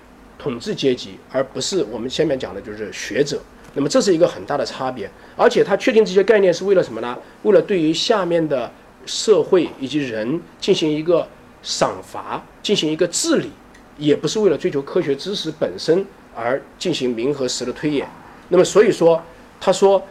[0.42, 3.40] 统治阶级，而不是我们下面讲的就是学者。
[3.74, 7.16] 那么这是一个很大的差别，而且他确定这些概念是为了什么呢？
[7.44, 8.70] 为了对于下面的
[9.06, 11.26] 社会以及人进行一个
[11.62, 13.50] 赏罚，进行一个治理，
[13.96, 18.06] 也不是为了追求科学知识本身而进行名和实的推演。
[18.48, 19.22] 那么所以说，
[19.60, 20.02] 他说，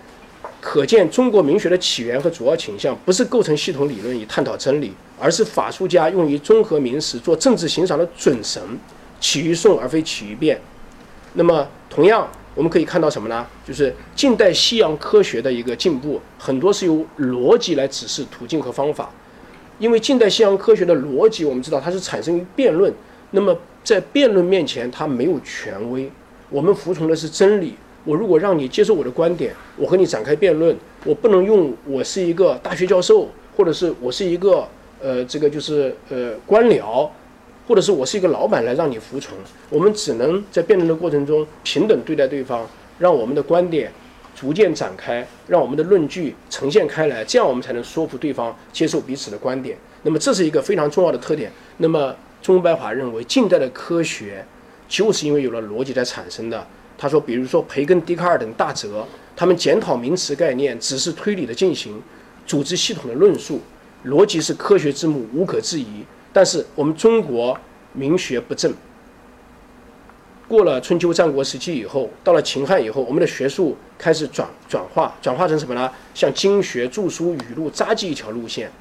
[0.60, 8.64] 可见中国名学的起源和主要倾向不是构成系统理论以探讨真理，而是法术家用于综合名实做政治行赏的准绳，
[9.22, 10.60] 起于宋而非起于变。
[11.32, 12.28] 那么同样。
[12.54, 13.48] 我们可以看到什么呢？
[13.66, 19.10] 就是近代西洋科学的一个进步，很多是由逻辑来指示途径和方法。
[19.80, 22.94] 因为近代西洋科学的逻辑，我们知道它是产生于辩论。
[23.30, 26.12] 那么在辩论面前，它没有权威，
[26.50, 27.76] 我们服从的是真理。
[28.04, 34.68] 我如果让你接受我的观点，我和你展开辩论，我不能用我是一个大学教授，或者是我是一个
[35.02, 37.08] 呃这个就是呃官僚。
[37.68, 39.38] 或者是我是一个老板来让你服从，
[39.70, 42.68] 我们只能在辩论的过程中平等对待对方，
[43.00, 43.92] 让我们的观点
[44.36, 49.78] 逐渐展开，让我们的论据呈现开来，这样我们才能说服对方接受彼此的观点。
[50.04, 51.52] 那么这是一个非常重要的特点。
[51.78, 54.44] 那么钟白华认为，近代的科学
[54.88, 56.66] 就是因为有了逻辑才产生的。
[56.98, 62.02] 他说，比如说培根、笛卡尔等大哲，他们检讨名词概念，只是推理的进行，
[62.46, 63.60] 组织系统的论述，
[64.06, 66.04] 逻辑是科学之母，无可置疑。
[66.34, 67.58] 但是我们中国
[67.94, 68.74] 名学不振，
[70.48, 75.92] 过了春秋战国时期以后，到了秦汉以后，我们的学术开始转转化，转化成什么呢？
[76.14, 78.72] 像经学、著书、语录、札记一条路线。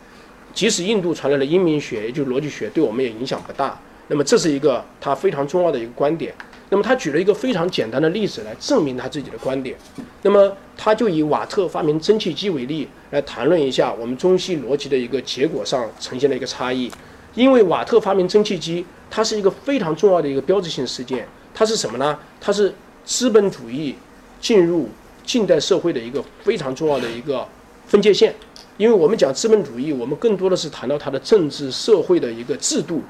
[0.53, 3.79] 即使印度传来了英明学，也就是逻辑学，对我们也影响不大。
[4.09, 6.35] 那么这是一个他非常重要的一个观点。
[6.69, 9.77] 那么他举了一个非常简单的例子来证明他自己的观点。
[10.23, 16.91] 那么他就以瓦特发明蒸汽机为例，来谈论一下我们中西逻辑的一个结果上呈现的一个差异。
[17.35, 21.27] 因为瓦特发明蒸汽机，它是一个非常重要的一个标志性事件。
[21.55, 22.19] 它是什么呢？
[22.41, 23.95] 它是资本主义
[24.41, 24.89] 进入
[25.25, 27.47] 近代社会的一个非常重要的一个
[27.87, 28.35] 分界线。
[28.77, 33.03] 因为我们讲资本主义，我们更多的是谈到它的政治社会的一个制度。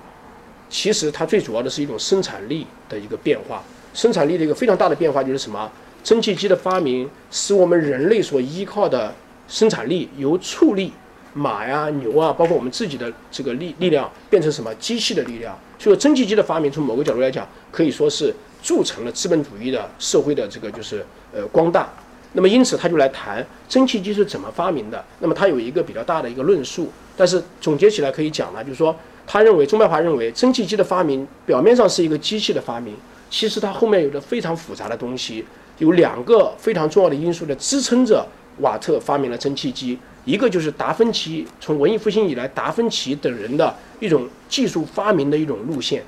[0.68, 3.62] 其实它最主要的是一种生产力的一个变化。
[3.94, 5.70] 生产力的一个非常大的变化就是什么？
[6.02, 9.14] 蒸汽机的发明使我们人类所依靠的
[9.48, 10.92] 生产力由畜力。
[11.32, 15.56] 马呀、牛啊，包括我们自己的这个力力量，变成什么机器的力量？
[15.78, 21.88] 所以说，蒸汽机的发明，从某个角度来讲，可以说是铸成了资本主义的社会的这个就是呃光大。
[22.32, 25.04] 那么，因此他就来谈蒸汽机是怎么发明的。
[25.18, 26.90] 那么，他有一个比较大的一个论述。
[27.16, 28.94] 但是总结起来可以讲呢，就是说，
[29.26, 32.94] 他认为钟白华认为蒸汽机的发明表面上是一个机器的发明，
[33.28, 35.44] 其实它后面有着非常复杂的东西，
[35.78, 38.26] 有两个非常重要的因素在支撑着
[38.60, 39.98] 瓦特发明了蒸汽机。
[40.26, 46.04] 一个就是达芬奇，从文艺复兴以来，达芬奇等人的一种技术发明的一种路线。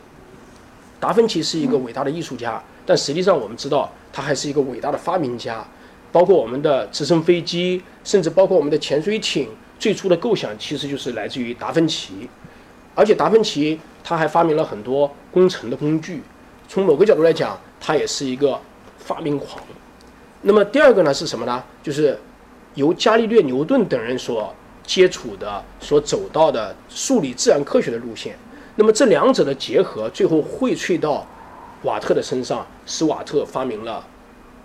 [1.00, 5.64] 达芬奇是一个伟大的艺术家，但实际上我们知道，他还是一个伟大的发明家。
[6.12, 12.28] 包括我们的直升飞机，甚至包括我们的潜水艇，最初的构想其实就是来自于达芬奇。
[12.94, 16.22] 而且达芬奇他还发明了很多工程的工具。
[16.68, 18.60] 从某个角度来讲，他也是一个
[18.98, 19.64] 发明狂。
[20.42, 21.64] 那么第二个呢是什么呢？
[21.82, 22.18] 就是。
[22.74, 24.54] 由伽利略、牛顿等人所
[24.84, 28.36] 接触的、所走到的数理自然科学的路线。
[28.76, 31.26] 那么这两者的结合，最后荟萃到
[31.82, 34.04] 瓦特的身上，使瓦特发明了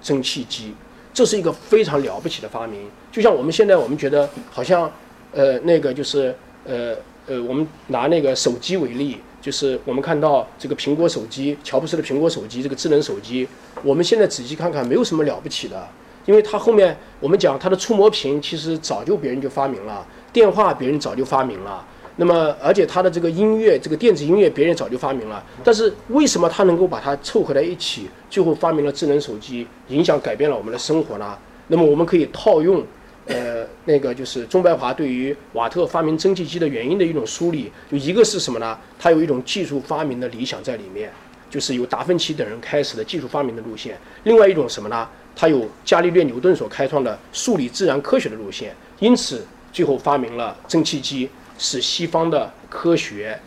[0.02, 0.74] 蒸汽机。
[1.14, 2.90] 这是一个非常了不起的发明。
[3.12, 4.90] 就像我们现在，我们觉得好像，
[5.34, 6.34] 呃，那个就是
[6.66, 9.18] 呃呃，我们拿那个手机为例。
[9.40, 13.48] 就是我们看到这个苹果手机，乔布斯的苹果手机，这个智能手机，
[13.82, 15.88] 我们现在仔细看看，没有什么了不起的，
[16.28, 21.84] 因为它后面我们讲它的触摸屏，其实早就别人就发明了，电话别人早就发明了，
[22.18, 31.36] 那么而且它的这个音乐，这个电子音乐别人早就发明了，但是为什么它能够把它凑合在一起，最后发明了智能手机，影响改变了我们的生活呢？
[31.70, 32.86] 那么我们可以套用。
[33.30, 38.78] 呃，那个就是钟白华对于瓦特发明蒸汽机的原因的一种梳理，就一个是什么呢？
[38.98, 41.12] 他有一种技术发明的理想在里面，
[41.50, 43.98] 就是由达芬奇等人开始的技术发明的路线。
[44.24, 45.06] 另外一种什么呢？
[45.40, 53.40] 他有伽利略、牛顿所开创的数理自然科学的路线，因此最后发明了蒸汽机，使西方的科学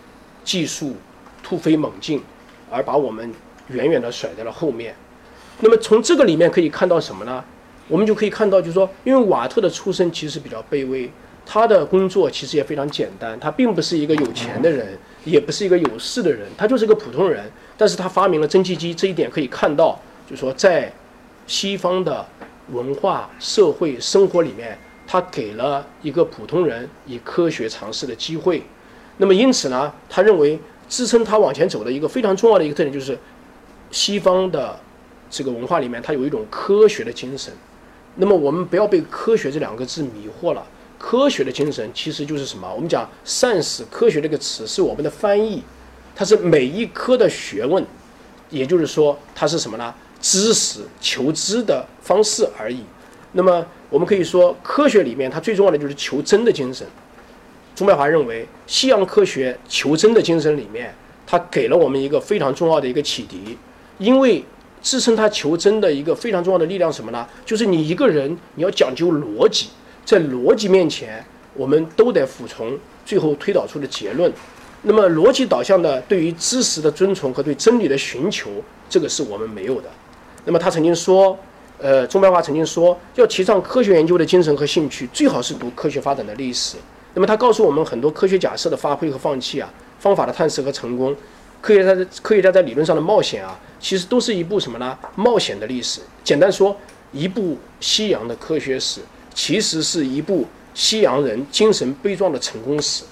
[0.45, 0.95] 技术
[1.43, 2.23] 突飞猛进，
[2.71, 3.35] 而把我们
[3.67, 4.95] 远远的甩在了后面。
[5.59, 7.45] 那么从这个里面可以看到什么呢？
[7.89, 11.11] 我们就可以看到，就是说，因为瓦特的出身其实比较卑微，
[11.45, 17.51] 他的工作其实也非常简单，他并不是一个有钱的人，也不是一个有势的人，他就是一个普通人。
[17.77, 20.93] 但是他发明了蒸汽机，这一点可以看到，就是说，在
[21.51, 22.25] 西方的
[22.71, 28.63] 文化、社会生活里面，他给了一个普通人以科学尝试的机会。
[29.17, 30.57] 那么，因此呢，他认为
[30.89, 33.19] 支撑他往前走的一个非常重要的一个特点，就是
[33.91, 34.79] 西方的
[35.29, 37.53] 这个文化里面，它有一种科学的精神。
[38.15, 40.65] 那么我们不要被“科学”这两个字迷惑了。
[40.99, 42.73] 科学的精神其实就是什么？
[42.73, 45.61] 我们讲“善使科学”这个词是我们的翻译，
[46.15, 47.85] 它是每一科的学问，
[48.51, 49.93] 也就是说它是什么呢？
[50.21, 52.85] 知识求知的方式而已。
[53.33, 56.87] 那么我们可以说，科学里面它最重要的就是求真的精神。
[57.75, 60.95] 钟白华认为，西洋科学求真的精神里面，
[61.27, 63.57] 它给了我们一个非常重要的一个启迪，
[63.99, 64.45] 因为。
[64.83, 67.29] 支撑它求真的一个非常重要的力量什么呢？
[67.45, 69.67] 就是你一个人，你要讲究逻辑，
[70.07, 74.33] 在逻辑面前，我们都得服从最后推导出的结论。
[74.81, 78.49] 那么，逻辑导向的对于知识的遵从和对真理的寻求，
[78.89, 79.91] 这个是我们没有的。
[80.45, 81.39] 那么，他曾经说，
[81.79, 86.77] 呃，钟白华曾经说，要提倡科学研究的精神和兴趣，最好是读科学发展的历史。
[87.15, 91.15] 那么，他告诉我们很多科学假设的发挥和放弃啊，方法的探索和成功。
[91.61, 94.99] 科学家科学家在理论上的冒险啊，其实都是一部什么呢？
[95.15, 96.01] 冒险的历史。
[96.25, 96.75] 简单说，
[97.13, 99.03] 一部西洋的科学史，
[99.35, 103.05] 其实是一部西洋人精神悲壮的成功史。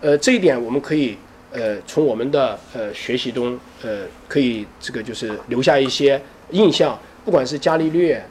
[0.00, 1.18] 呃，这一点我们可以
[1.52, 6.20] 呃从我们的呃学习中呃可以这个就是留下一些
[6.54, 6.98] 印象。
[7.24, 8.22] 不管是伽利略，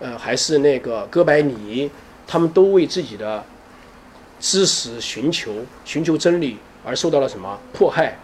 [0.00, 1.88] 呃还是那个哥白尼，
[2.26, 3.44] 他们都为自己的
[4.40, 5.52] 知识寻求
[5.84, 8.18] 寻求真理而受到了什么迫害。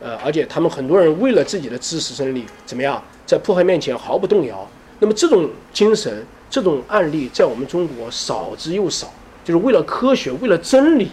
[0.00, 4.66] 呃，而且他们很多人为了自己的知识真理，怎么样，在迫害面前毫不动摇。
[5.00, 9.12] 那么这种精神、这种案例，在我们中国少之又少。
[9.44, 11.10] 就是为了科学，为了真理，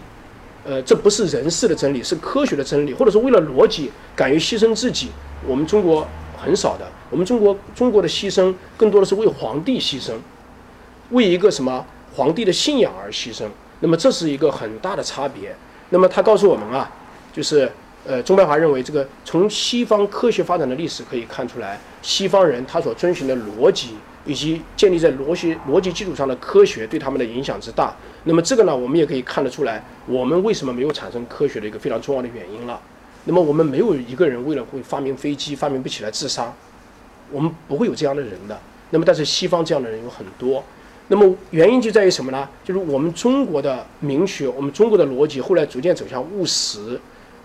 [0.66, 5.10] 呃，这不是人事的真理，是科学的真理，或者是为了逻辑，敢于牺牲自己。
[5.48, 10.14] 我们中国很少的，我们中国中国的牺牲更多的是为皇帝牺牲，
[11.12, 13.46] 为一个什么皇帝的信仰而牺牲。
[13.80, 15.56] 那么这是一个很大的差别。
[15.90, 16.92] 那么他告诉我们啊，
[17.34, 17.72] 就是。
[18.08, 23.96] 呃，钟白华认为，这个从西方科学发展的历史可以看出来，西方人他所遵循的逻辑
[24.28, 27.96] 以及建立在逻辑逻辑基础上的科学对他们的影响之大。
[28.26, 32.80] 那么这个呢，我们也可以看得出来，我们为什么没有产生科学的一个非常重要的原因了。
[33.24, 36.54] 那么我们没有一个人为了会发明飞机发明不起来自杀，
[37.36, 38.58] 我们不会有这样的人的。
[38.92, 40.64] 那么但是西方这样的人有很多。
[41.10, 42.48] 那么原因就在于什么呢？
[42.64, 47.00] 就是我们中国的明学，我们中国的逻辑后来逐渐走向务实。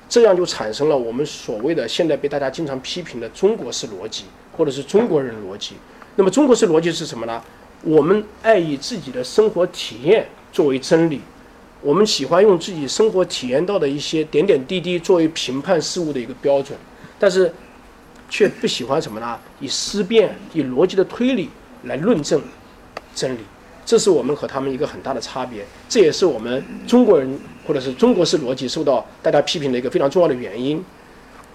[0.08, 4.24] 这样就产生了我们所谓的现在被大家经常批评的中国式逻辑，
[4.56, 5.74] 或者是中国人逻辑。
[6.16, 7.42] 那么中国式逻辑是什么呢？
[7.82, 11.20] 我们爱以自己的生活体验作为真理，
[11.80, 16.76] 我们喜欢用自己生活体验到的一些点点滴滴作为评判事物的一个标准，
[17.18, 17.52] 但是
[18.30, 19.38] 却不喜欢什么呢？
[19.60, 21.50] 以思辨、以逻辑的推理
[21.82, 22.40] 来论证
[23.14, 23.40] 真理。
[23.84, 30.82] 这是我们和他们一个很大的差别，这也是我们中国人或者是中国式逻辑受到大家批评的一个非常重要的原因。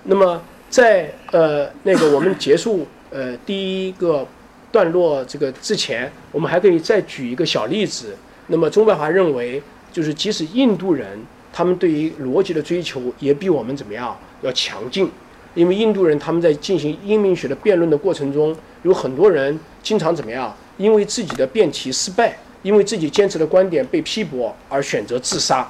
[0.04, 4.28] 那么，在呃那个我们结束呃第一个
[4.70, 8.16] 段落这个之前，我们还可以再举一个小例子。
[8.48, 9.64] 那么，钟白华认为，
[9.94, 11.18] 就是即使印度人
[11.54, 15.10] 他们对于逻辑的追求也比我们怎么样要强劲，
[15.56, 20.56] 因为印度人他们在进行英明学的辩论的过程中，有很多人经常怎么样？
[20.78, 25.68] 因为自己的辩题失败，因为自己坚持的观点被批驳而选择自杀。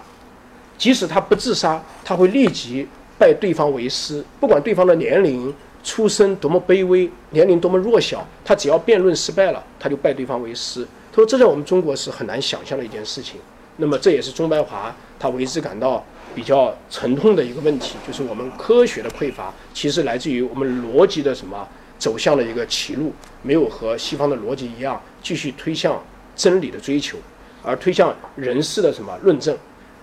[0.78, 2.86] 即使他不自杀，他会立即
[3.18, 10.86] 拜对方为师，不管对方的年龄、出身多么卑微，年龄多么弱小，他只要辩论失败了，他就拜对方为师。
[11.12, 13.40] 他说：“这在我们中国是很难想象的一件事情。”
[13.78, 16.04] 那么这也是钟白华他为之感到
[16.36, 21.66] 比较沉痛的一个问题，就是我们科学的匮乏，其实来自于我们逻辑的什么
[21.98, 26.04] 走向了一个歧路，没有和西方的逻辑一样继续推向
[26.36, 27.18] 真理的追求，
[27.64, 29.58] 而推向人事的什么论证。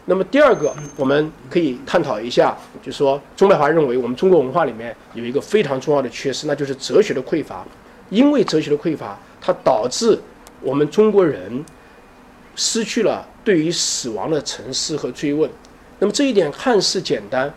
[0.06, 7.64] 那么第二个，我们可以探讨一下，就是说钟白华认为我们中国文化里面有一个非常重要的缺失，那就是哲学的匮乏。
[8.10, 10.18] 因为哲学的匮乏，它导致
[10.60, 11.64] 我们中国人
[12.56, 15.48] 失去了对于死亡的沉思和追问。
[16.02, 17.48] 那么这一点看似简单，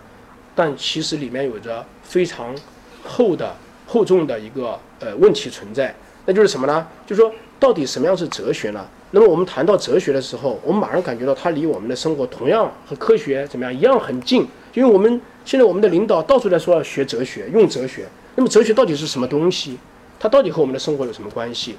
[0.53, 2.55] 但其实里面有着非常
[3.03, 3.51] 厚的、
[3.87, 5.95] 厚重的一个呃问题存在。
[6.27, 6.87] 那就是什么呢？
[7.07, 8.85] 就是说，到底什么样是哲学呢？
[9.09, 14.47] 那么我们谈到哲学的时候，我们马上感觉到它离我们的生活同样和科学怎么样一样很近。
[14.75, 18.05] 因为我们现在我们的领导到处在说要学哲学、用哲学。
[18.35, 19.79] 那么哲学到底是什么东西？
[20.19, 21.75] 它到底和我们的生活有什么关系？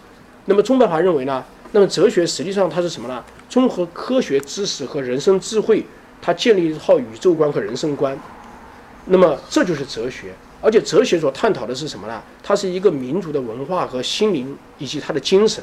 [0.46, 1.44] 那么钟白华认为呢？
[1.70, 3.22] 那么哲学实际上它是什么呢？
[3.48, 5.84] 综合科学知识和人生智慧，
[6.20, 8.18] 它建立一套宇宙观和人生观。
[9.06, 10.32] 那么这就是哲学。
[10.62, 12.20] 而且哲学所探讨的是什么呢？
[12.42, 15.62] 它是一个民族的文化和心灵以及它的精神。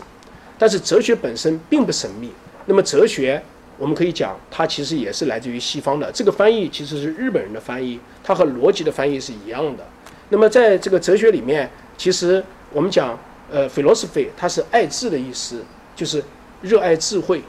[0.57, 2.31] 但是哲学本身并不神秘。
[2.67, 3.41] 那么哲学，
[3.77, 6.09] 我们可以讲，它其实也是来自于西方的。
[6.11, 9.85] 这个翻译其实是日本人的翻译，它和逻辑的翻译是一样的。
[10.29, 12.41] 那么在这个哲学里面，其实
[12.71, 13.17] 我们讲，
[13.51, 15.61] 呃，philosophy 它是爱智的意思，
[15.95, 16.23] 就是
[16.61, 17.41] 热爱智慧。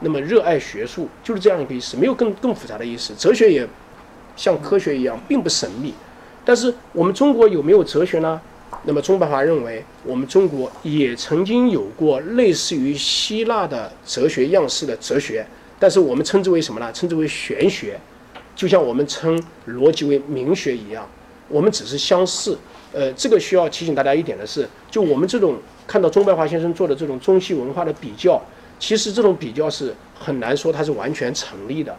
[0.00, 3.14] 那么热爱学术就是这样一个意思，没有更更复杂的意思。
[3.18, 3.66] 哲学也
[4.36, 5.94] 像科学一样，并不神秘。
[6.44, 8.40] 但是我们中国有没有哲学呢？
[8.84, 15.44] 那么钟白华认为，我们中国也曾经有过类似于希腊的哲学样式的哲学，
[15.78, 16.92] 但是我们称之为什么呢？
[16.92, 17.98] 称之为玄学，
[18.54, 21.08] 就像我们称逻辑为明学一样，
[21.48, 22.58] 我们只是相似。
[22.92, 28.40] 呃，这个需要提醒大家一点的是，就我们这种看到钟白华先生做的这种中西文化的比较，
[28.78, 31.96] 其实这种比较是很难说它是完全成立的。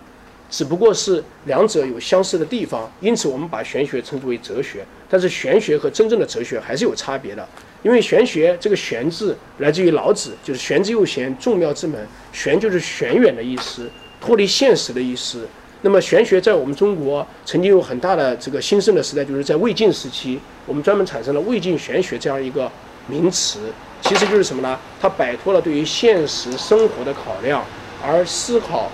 [0.50, 4.86] 只不过是两者有相似的地方，因此我们把玄学称之为哲学。
[5.10, 7.46] 但是玄学和真正的哲学还是有差别的，
[7.84, 12.08] 因为玄学这个“玄”字来自于老子，就是“玄之又玄，众妙之门”。
[12.32, 13.90] 玄就是玄远的意思，
[14.22, 15.46] 脱离现实的意思。
[15.82, 22.72] 那么玄学在我们中国曾经有很大的这个兴盛的时代，就是在魏晋时期，我们专门产生了魏晋玄学这样一个
[23.08, 23.60] 名词，
[24.02, 24.80] 其实就是什么呢？
[25.02, 27.64] 它摆脱了对于现实生活的考量，
[28.06, 28.90] 而思考。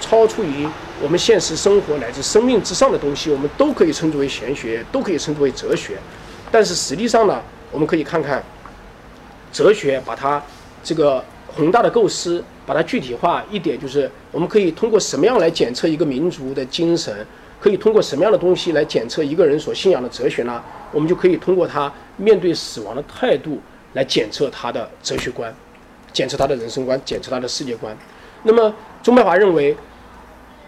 [0.00, 0.68] 超出于
[1.02, 5.96] 我们现实生活乃至生命之上的东西，我们都可以称之为玄学，都可以称之为哲学。
[6.50, 8.42] 但是实际上呢，我们可以看看
[9.50, 10.42] 哲学把它
[10.82, 17.26] 这个宏大的构思，把它具体化一点，就是我们可以通过什么样来检测一个民族的精神？
[17.58, 20.62] 可以通过什么样的东西来检测一个人所信仰的哲学呢？
[20.92, 23.58] 我们就可以通过他面对死亡的态度
[23.94, 25.52] 来检测他的哲学观，
[26.12, 27.96] 检测他的人生观，检测他的世界观。
[28.42, 28.72] 那么
[29.02, 29.76] 钟白华认为。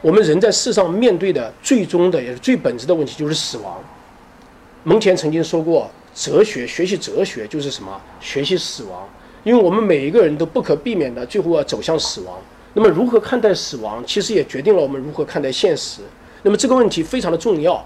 [0.02, 3.82] 我们人在世上面对的最终的也是最本质的问题，就是死亡。
[4.84, 7.98] 蒙恬曾经说过，哲学学习哲学就是什么？
[8.20, 9.08] 学习死亡，
[9.42, 12.38] 因为我们每一个人都不可避免的最后要走向死亡。
[12.74, 16.02] 那么如何看待死亡，其实也决定了我们如何看待现实。
[16.42, 17.84] 那么这个问题非常的重要，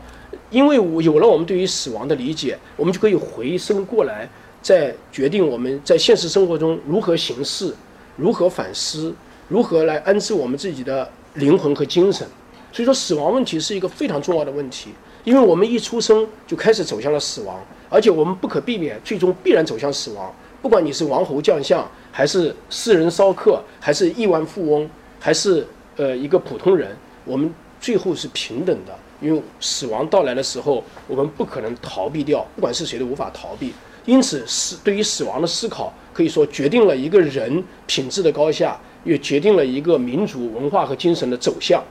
[0.51, 4.29] 因为有了我们对于死亡的理解，我们就可以回身过来，
[4.63, 7.75] 在决定我们在现实生活中如何行事，
[8.17, 9.15] 如何反思，
[9.49, 11.11] 如何来安置我们自己的。
[11.35, 12.27] 灵魂和精神，
[12.73, 14.91] 所以说死亡问题是一个非常重要的问题，
[15.23, 17.57] 因为我们一出生就开始走向了死亡，
[17.89, 20.35] 而且我们不可避免，最终必然走向死亡。
[20.61, 24.91] 不管你是王侯将相，还是世人骚客，还是亿万富翁，
[25.21, 28.93] 还是呃一个普通人，我们最后是平等的。
[29.21, 33.73] 因为死亡到来的时候，我们不可能逃避掉，不管是谁都无法逃避。
[34.05, 38.79] 因此，死对于死亡的思考，可以说决定了一个人品质的高下。
[39.03, 41.83] 也决定了一个民族文化和精神的走向，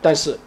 [0.00, 0.38] 但是，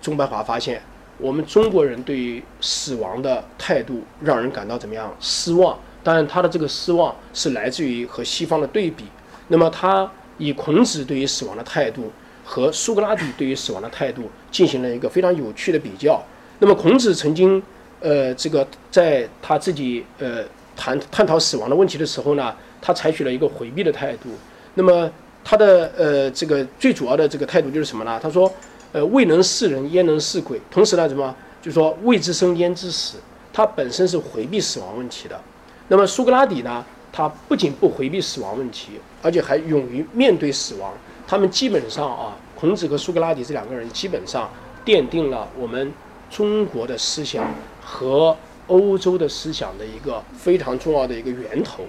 [0.00, 0.80] 钟白华发现，
[1.18, 5.12] 我们中国人对于死亡的态度让人感到怎么样？
[5.18, 5.76] 失望。
[6.04, 9.06] 当然，他的这个失望是来自于和西方的对比。
[9.48, 10.08] 那么，他
[10.38, 12.12] 以孔子对于死亡的态度
[12.44, 16.22] 和苏格拉底对于死亡的态度进行了一个非常有趣的比较。
[16.60, 17.60] 那么，孔子曾经，
[18.00, 20.44] 呃，这个在他自己呃
[20.76, 24.28] 谈探讨死亡的问题的时候呢，他采取了一个回避的态度。
[24.74, 25.10] 那么
[25.42, 28.20] 他的呃这个最主要的这个态度就是什么呢？
[28.22, 28.52] 他说，
[28.92, 30.60] 呃未能是人焉能是鬼？
[30.70, 31.34] 同时呢，什么？
[31.62, 33.18] 就是说未知生焉知死？
[33.52, 35.40] 他本身是回避死亡问题的。
[35.88, 36.84] 那么苏格拉底呢？
[37.12, 40.92] 他不仅不回避死亡问题，而且还勇于面对死亡。
[41.26, 44.50] 他们基本上啊，孔子和苏格拉底这两个人基本上
[44.84, 45.90] 奠定了我们
[46.30, 47.50] 中国的思想
[47.88, 51.84] 和欧洲的思想的一个非常重要的一个源头。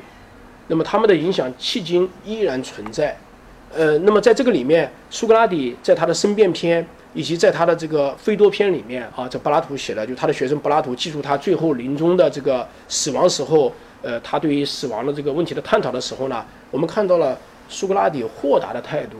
[0.67, 3.17] 那么他们的影响迄今依然存在。
[3.75, 17.37] 呃，那么在这个里面，苏格拉底在他的申辩篇以及在他的这个菲多篇里面啊，这柏拉图写的，就他的学生柏拉图记述他最后临终的这个死亡时候，呃，他对于死亡的这个问题的探讨的时候呢，我们看到了
[17.67, 19.17] 苏格拉底豁达的态度。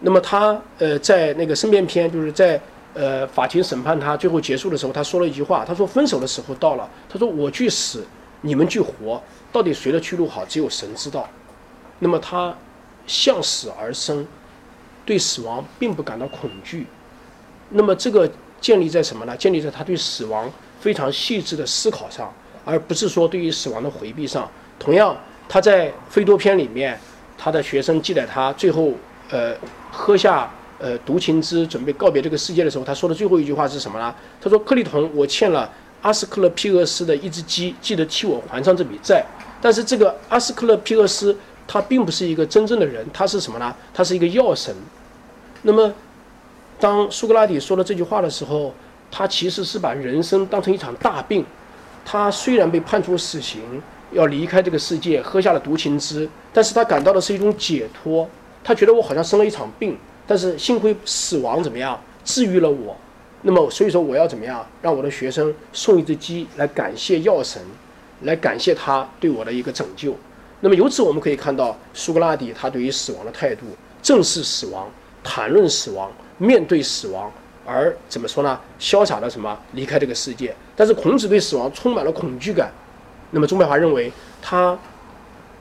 [0.00, 2.60] 那么他呃，在那个申辩篇，就是在
[2.94, 8.06] 呃法庭审判他最后结束的时候，他说了一句话，他说分手的时候到了，他说我去死，
[8.40, 9.22] 你们去活，
[9.52, 11.28] 到底谁的去路好，只有神知道。
[11.98, 12.56] 那么他。
[13.06, 14.26] 向死而生，
[15.04, 16.86] 对死亡并不感到恐惧。
[17.68, 18.26] 那么这个
[18.62, 19.36] 建立在什么呢？
[19.36, 22.32] 建立在他对死亡非常细致的思考上，
[22.64, 24.50] 而不是说对于死亡的回避上。
[24.78, 25.14] 同样，
[25.46, 26.98] 他在《菲多篇》里面，
[27.36, 28.92] 他的学生记载他最后
[29.28, 29.54] 呃
[29.92, 34.14] 喝下呃毒芹汁，准备告别这个世界的时候，他说的最后一句话是什么呢？
[34.40, 35.70] 他说：“克利同，我欠了
[36.02, 39.24] 阿斯克勒庇厄斯的一只鸡，记得替我还上这笔债。”
[39.60, 41.36] 但是这个阿斯克勒庇厄斯。
[41.66, 43.74] 他并不是一个真正的人，他是什么呢？
[43.94, 44.76] 他是一个药神。
[45.62, 45.90] 那么，
[46.78, 48.74] 当苏格拉底说了这句话的时候，
[49.10, 51.42] 他其实是把人生当成一场大病。
[52.04, 53.62] 他虽然被判处死刑，
[54.12, 58.28] 要离开这个世界，喝下了毒芹汁，但是他感到的是一种解脱。
[58.62, 59.96] 他觉得我好像生了一场病，
[60.26, 62.96] 但是幸亏死亡怎么样治愈了我。
[63.42, 67.60] 那么，所以说我要怎么样让我的学生送一只鸡来感谢药神，
[68.22, 70.16] 来感谢他对我的一个拯救。
[70.60, 73.66] 那么由此我们可以看到，苏格拉底他对于死亡的态度，
[74.02, 74.90] 正视死亡，
[75.22, 77.30] 谈论死亡，面对死亡，
[77.66, 78.58] 而怎么说呢？
[78.80, 80.56] 潇洒的什么离开这个世界。
[80.74, 82.72] 但是孔子对死亡充满了恐惧感。
[83.30, 84.10] 那么钟白华认为，
[84.40, 84.78] 他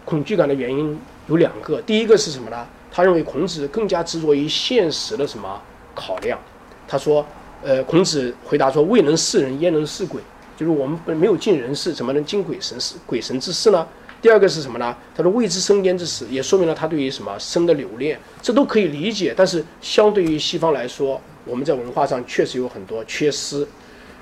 [0.05, 0.97] 恐惧感的原因
[1.27, 1.81] 有两个。
[1.81, 2.65] 第一个是什么呢？
[2.95, 5.59] 他认为孔子更加执着于现实的什么
[5.95, 6.39] 考量。
[6.87, 7.25] 他说，
[7.63, 10.21] 呃，孔子回答说：“未能是人，焉能是鬼？
[10.55, 12.93] 就是我们没有尽人事，怎么能尽鬼神事？
[13.07, 13.87] 鬼神之事呢？”
[14.21, 14.95] 第二个是什么呢？
[15.15, 19.33] 他说“未知生焉之死”，也说明了他对于什么生的留恋，这都可以理解。
[19.35, 23.67] 但是相对于西方来说，我们在文化上确实有很多缺失。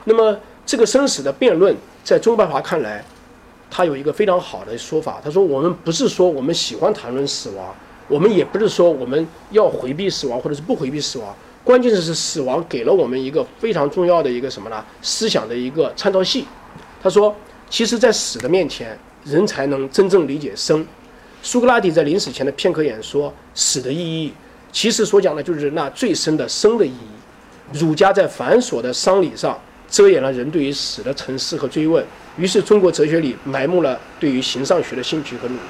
[0.05, 3.03] 那么这个生死的辩论，在钟白华看来，
[3.69, 5.21] 他有一个非常好的说法。
[5.23, 7.75] 他说：“我们不是说我们喜欢谈论死亡，
[8.11, 11.33] 我们也不是说我们要回避死亡或者是不回避死亡。
[11.63, 14.83] 关键是死亡给了我们一个非常重要的一个什么呢？
[15.01, 16.45] 思想的一个参照系。”
[17.01, 17.33] 他说
[17.69, 20.83] ：“其实，在死的面前。”人才能真正理解生。
[21.43, 24.33] 苏格拉底在临死前的片刻演说，死的意义，
[24.71, 27.77] 其实所讲的就是那最深的生的意义。
[27.77, 29.55] 儒家在繁琐的丧礼上
[29.87, 32.03] 遮掩了人对于死的沉思和追问，
[32.35, 35.61] 于是中国哲学里埋没了对于形上学的兴趣和努力。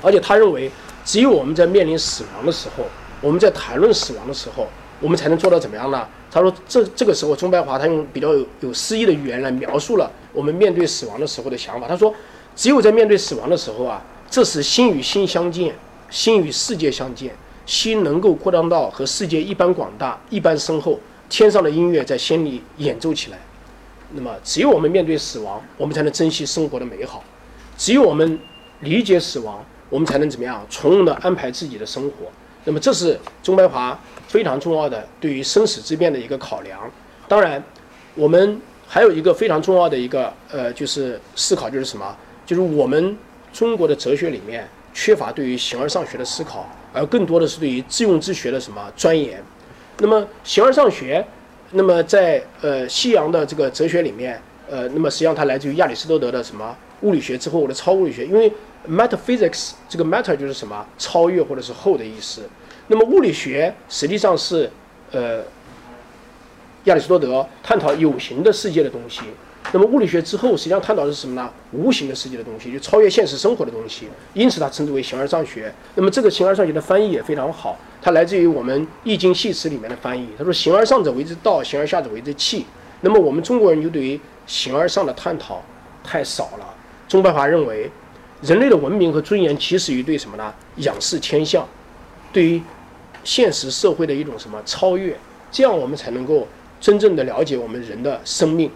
[0.00, 0.70] 而且他认为，
[1.04, 2.84] 只有我们在面临死亡的时候，
[3.20, 4.66] 我们在谈论死亡的时候，
[5.00, 6.06] 我们才能做到怎么样呢？
[6.30, 11.86] 他说：“这这个时候，钟白华他用比较有有诗意的语言来描述了我们面对死亡的时候的想法。
[11.86, 12.14] 他说，
[12.56, 15.74] 只有在面对死亡的时候啊，这时心与心相见，
[16.08, 17.34] 心与世界相见，
[17.66, 20.98] 心能够扩张到和世界一般广大、一般深厚。
[21.28, 23.38] 天上的音乐在心里演奏起来。
[24.14, 27.22] 那么，只有我们面对死亡，我们才能珍惜生活的美好；
[27.76, 28.38] 只有我们
[28.80, 29.62] 理解死亡，
[29.92, 32.26] 我们才能怎么样从容地安排自己的生活。
[32.64, 33.96] 那么，这是钟白华。”
[34.32, 36.90] 非常重要的对于生死之变的一个考量，
[37.28, 37.62] 当然，
[38.14, 42.16] 我们还有一个非常重要的一个呃，就是思考，就是什么？
[42.46, 43.14] 就是我们
[43.52, 49.42] 中国的哲学里面缺乏对于形而上学的思考，而更多的是对于自用之学的什么钻研。
[49.98, 51.22] 那么形而上学，
[51.72, 54.40] 那么在呃西洋的这个哲学里面，
[54.70, 58.50] 呃，那么实际上它来自于亚里士多德的什么物理学之后的超物理学，因为
[58.88, 62.42] metaphysics 这个 matter 就是什么超越或者是后的意思。
[62.88, 64.70] 那么物理学实际上是，
[65.12, 65.42] 呃，
[66.84, 69.22] 亚里士多德探讨有形的世界的东西。
[69.70, 71.48] 那么物理学之后，实际上探讨的是什么呢？
[71.70, 74.08] 无形的世界的东西，就超越现实生活的东西。
[74.34, 75.72] 因此，它称之为形而上学。
[75.94, 80.28] 那么这个形而上学的翻译也非常好，它来自于我们《易经》系辞里面的翻译。
[80.36, 82.66] 他说：“形而上者为之道，形而下者为之器。”
[83.00, 85.62] 那么我们中国人就对于形而上的探讨
[86.02, 86.74] 太少了。
[87.08, 87.90] 钟白华认为，
[88.42, 90.52] 人类的文明和尊严起始于对什么呢？
[90.76, 91.66] 仰视天象，
[92.32, 92.62] 对于。
[93.24, 95.16] 现实社会的一种什么超越，
[95.52, 96.48] 这样我们才能够
[96.80, 98.68] 真正的了解我们人的生命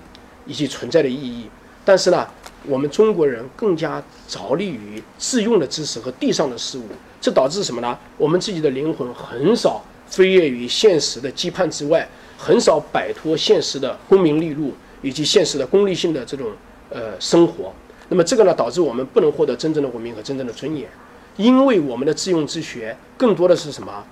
[0.47, 1.51] 以及存在的意义。
[1.85, 2.25] 但是呢，
[2.65, 6.85] 我们中国人更加着力于自用的知识和地上的事物，
[7.21, 7.99] 这导致什么呢？
[8.17, 12.09] 我们自己的灵魂很少飞跃于现实的羁绊之外，
[12.39, 16.53] 很少摆脱现实的功名利禄以及现实的功利性的这种
[16.91, 17.75] 呃生活。
[18.09, 20.89] 那么这个呢，导致我们不能获得真正的文明和真正的尊严，
[21.37, 24.05] 因为我们的自用自学更多的是什么？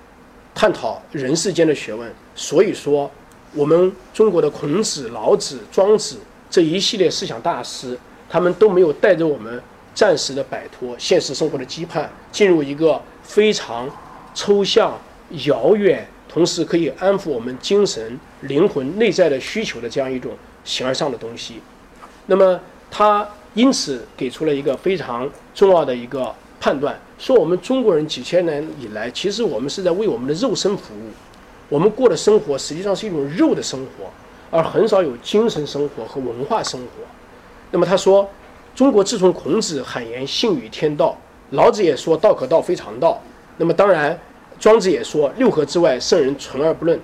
[0.53, 2.11] 探讨人世间的学问。
[2.35, 3.09] 所以说，
[3.53, 6.17] 我们中国的孔子、老子、庄子
[6.49, 7.97] 这一系列思想大师，
[8.29, 9.61] 他们都没有带着我们
[9.93, 13.89] 暂时的摆脱现实生活的羁绊，进入一个非常
[14.33, 14.99] 抽象、
[15.45, 20.33] 遥远，同时可以安抚我们精神、灵魂内在的需求的这样一种
[20.65, 21.61] 形而上的东西。
[22.25, 22.59] 那么
[22.91, 23.25] 他。
[23.55, 31.09] 因此，给出了一个非常重要的一个判断，说我们中国人几千年以来，其实我们是在为我们的肉身服务，
[31.69, 34.11] 我们过的生活实际上是一种肉的生活，
[34.51, 36.87] 而很少有精神生活和文化生活。
[37.71, 38.29] 那么他说，
[38.75, 41.17] 中国自从孔子喊言性与天道，
[41.51, 43.21] 老子也说道可道非常道，
[43.55, 44.19] 那么当然，
[44.59, 46.99] 庄子也说六合之外圣人存而不论，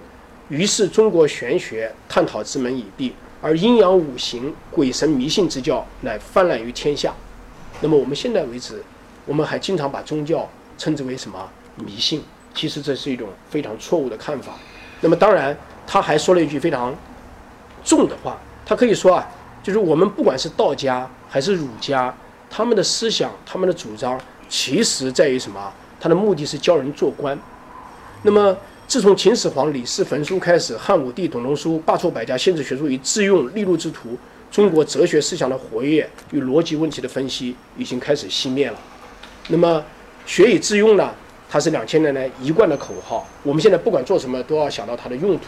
[0.49, 3.14] 于是中国玄学探讨之门已闭。
[3.42, 7.14] 而阴阳五行、鬼神迷信之教乃泛滥于天下。
[7.82, 8.84] 那么我们现在为止，
[9.26, 12.24] 我们还经常把宗教称之为什么迷信？
[12.54, 14.54] 其实这是一种非常错误的看法。
[15.00, 16.94] 那么当然，他还说了一句非常
[17.84, 19.28] 重的话，他可以说啊，
[19.64, 22.14] 就是我们不管是道家还是儒家，
[22.50, 25.74] 他们的思想、他们的主张，其实在于什么？
[26.00, 27.38] 他的目的是教人做官。
[28.22, 28.56] 那么。
[28.92, 34.18] 自从秦始皇李氏焚书开始，汉武帝董仲舒罢黜百家，限制学术以自用利禄之徒，
[34.52, 38.78] 中国哲学思想的活跃与逻辑问题的分析已经开始熄灭了。
[39.48, 39.82] 那么，
[40.26, 41.10] 学以致用呢？
[41.50, 43.26] 它是两千年来一贯的口号。
[43.44, 45.46] 我们现在不管做什么，都要想到它的用途。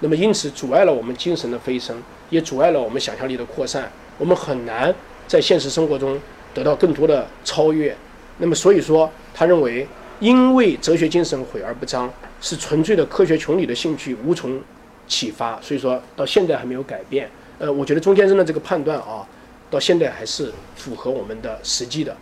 [0.00, 3.88] 那么，因此阻碍了我们精神的飞升，也阻碍了我们想象力的扩散。
[4.18, 4.92] 我们很难
[5.28, 6.20] 在现实生活中
[6.52, 7.96] 得到更多的超越。
[8.38, 9.86] 那么，所以说，他认为。
[10.20, 12.08] 因为哲学精神毁而不彰，
[12.42, 14.60] 是纯粹的科学穷理的兴趣无从
[15.06, 17.30] 启发，所以说到现在还没有改变。
[17.58, 19.24] 呃，我觉得钟先生的这个判断啊，
[19.70, 22.14] 到现在还是符合我们的实际的。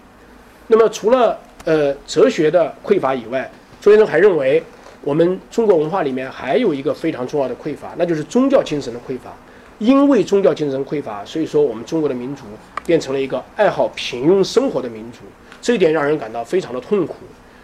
[0.66, 3.50] 那么除了呃哲学的匮乏以外，
[3.80, 4.62] 钟先生还认为
[5.02, 9.32] 我们中国文化里面还有一个非常重要的匮乏，那就是宗教精神的匮乏。
[9.78, 12.44] 因为宗教精神匮乏，所以说我们中国的民族
[12.84, 15.20] 变成了一个爱好平庸生活的民族，
[15.62, 17.16] 这一点让人感到非常的痛苦。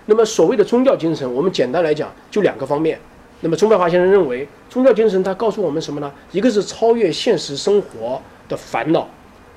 [0.07, 2.99] 那么所谓的宗教精神，我们简单来讲就两个方面。
[3.41, 6.11] 那么钟白华先生认为，宗教精神它告诉我们什么呢？
[6.33, 9.07] 一个是超越现实生活的烦恼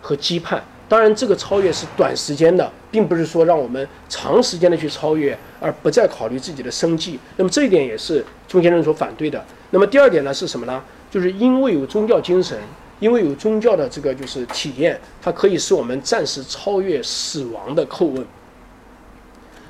[0.02, 7.18] 和羁绊，当然这个超越是短时间的，并不是说让我们长时间的去超越，而不再考虑自己的生计。
[7.38, 9.42] 那么这一点也是钟先生所反对的。
[9.70, 10.84] 那么第二点呢是什么呢？
[11.10, 12.58] 就是因为有宗教精神，
[13.00, 18.26] 因为有宗教的这个就是体验，它可以使我们暂时超越死亡的叩问。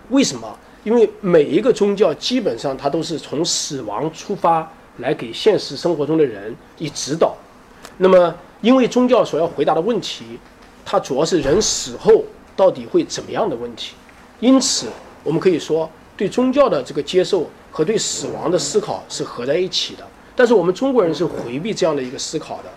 [0.10, 0.58] 为什么？
[0.84, 7.36] 因为每一个宗教基本上它都是从死亡出发来给现实生活中的人以指导。
[7.98, 10.40] 那么，因为宗教所要回答的问题，
[10.86, 12.24] 它主要是人死后
[12.56, 13.94] 到底会怎么样的问题。
[14.40, 14.88] 因此，
[15.24, 20.08] 我们可以说，对宗教的这个接受和对死亡的思考是合在一起的。
[20.34, 22.70] 但是我们中国人是回避这样的一个思考的。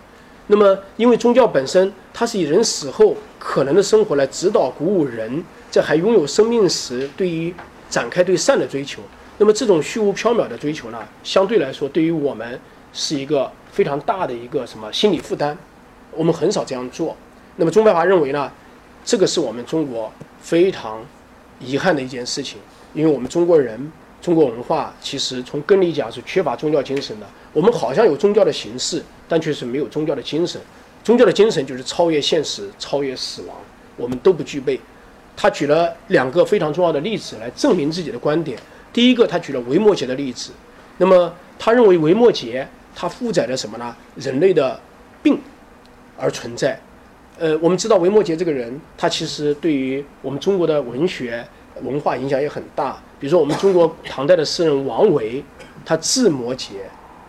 [0.47, 5.41] 那么，因为宗教本身它是以人死后可能的生活来指导、鼓舞人
[5.71, 7.53] 在还拥有生命时对于。
[7.89, 9.01] 展开对善的追求，
[9.37, 12.59] 那么这种虚无缥缈的追求呢，相对来说对于我们
[12.91, 15.57] 是一个非常大的一个什么心理负担，
[16.11, 17.15] 我们很少这样做。
[17.55, 18.51] 那么钟白华认为呢，
[19.05, 20.11] 这个是我们中国
[20.41, 21.03] 非常
[21.59, 22.57] 遗憾的一件事情，
[22.93, 27.27] 因为我们中国人中国文化其实从根里讲是缺乏宗教精神的。
[27.51, 30.59] 我们好像有宗教的形式，但却是没有宗教的精神。
[31.03, 33.55] 宗教的精神就是超越现实、超越死亡，
[33.97, 34.79] 我们都不具备。
[35.35, 38.57] 他举了两个非常重要的例子来证明自己的观点。
[38.91, 40.51] 第一个，他举了维摩诘的例子。
[40.97, 42.63] 那么，他认为维摩诘
[42.95, 43.95] 他负载着什么呢？
[44.15, 44.79] 人类的
[45.23, 45.39] 病
[46.17, 46.79] 而存在。
[47.39, 51.43] 呃，我们知道维摩诘这个人，他其实对于我们中国的文学
[51.81, 53.01] 文化影响也很大。
[53.19, 55.43] 比如说，我们中国唐代的诗人王维，
[55.83, 56.73] 他字摩诘。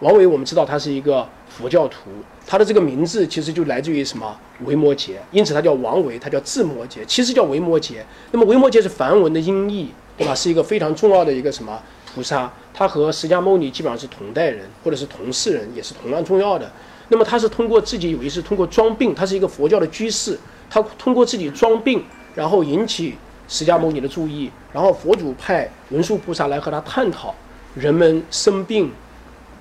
[0.00, 2.10] 王维，我们知道他是一个佛教徒。
[2.46, 7.94] 他的这个名字其实就来自于什么维摩诘，因此他叫王维，他叫智摩诘，其实叫维摩诘。
[8.32, 10.34] 那么维摩诘是梵文的音译，对吧？
[10.34, 11.80] 是一个非常重要的一个什么
[12.14, 12.52] 菩萨？
[12.74, 16.70] 他和释迦牟尼基本上是同代人，或者是同世人，也是同样重要的。
[17.08, 20.38] 那么他是通过自己有一次通过装病，他是一个佛教的居士，
[20.68, 23.14] 他通过自己装病，然后引起
[23.46, 27.34] 释迦牟尼的注意，然后佛祖派文殊菩萨来和他探讨
[27.74, 28.90] 人们生病、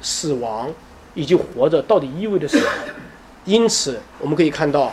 [0.01, 0.69] 死亡。
[1.13, 2.65] 以及活着到底意味着什么？
[3.45, 4.91] 因此，我们可以看到，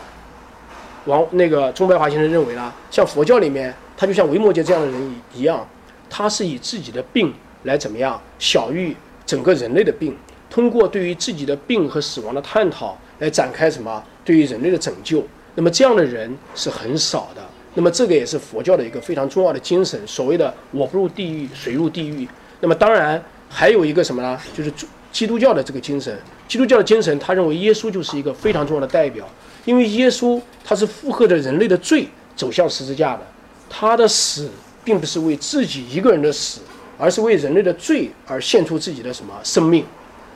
[1.07, 5.67] 王那个钟白华先生认为呢，像佛教里面，他就像维摩诘这样的人一样，
[6.09, 10.17] 他是以自己的病来怎么样小于整个人类的病，
[10.51, 15.25] 通过对于自己的病和死亡的探讨来展开什么对于人类的拯救。
[15.55, 17.43] 那么这样的人是很少的。
[17.75, 22.29] 那么这个也是佛教的一个非常重要的精神，所谓的“我不入地狱，谁入地狱”。
[22.61, 24.37] 那么当然还有一个什么呢？
[24.53, 24.73] 就是
[25.13, 26.17] 基督教的这个精神。
[26.49, 29.29] 基督教的精神，他认为耶稣就是一个非常重要的代表，
[29.65, 33.27] 因为耶稣他是负荷着人类的罪走向十字架的，
[33.69, 34.51] 他的死
[34.83, 36.61] 并不是为自己一个人的死，
[36.99, 39.85] 而是为人类的罪而献出自己的什么生命。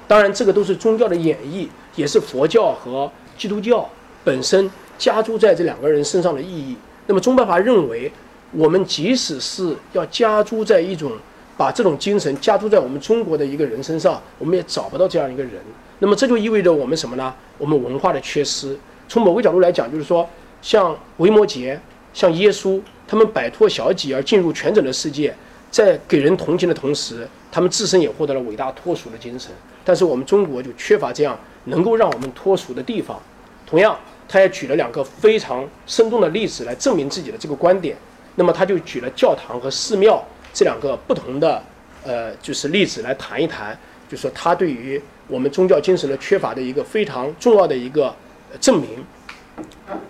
[0.07, 1.67] 当然，这个都是宗教的演绎，
[1.97, 3.89] 也是佛教和基督教
[4.23, 6.77] 本身加诸在这两个人身上的意义。
[7.07, 8.13] 那么宗派法认为，
[8.53, 11.13] 我们即使是要加诸在一种
[11.57, 15.53] 把这种精神加注在我们中国的一个人身上，我们也找不到这样一个人。
[15.99, 17.35] 那么这就意味着我们什么呢？
[17.59, 18.77] 我们文化的缺失。
[19.09, 20.29] 从某个角度来讲，就是说，
[20.61, 21.79] 像维摩诘、
[22.13, 25.35] 像耶稣，他们摆脱小己而进入全整的世界，
[25.71, 29.51] 在给人同情的同时，他们自身也获得了伟大脱俗的精神。
[29.85, 33.21] 但是我们中国就缺乏这样能够让我们脱俗的地方。
[33.67, 33.97] 同样。
[34.27, 37.95] 他也举了两个非常生动的例子来证明自己的这个观点。
[38.37, 40.21] 那么他就举了教堂和寺庙
[40.55, 41.63] 这两个不同的
[42.05, 43.77] 呃就是例子来谈一谈，
[44.09, 44.99] 就是说他对于
[45.29, 48.15] 我们宗教精神的缺乏的一个非常重要的一个
[48.61, 49.05] 证明。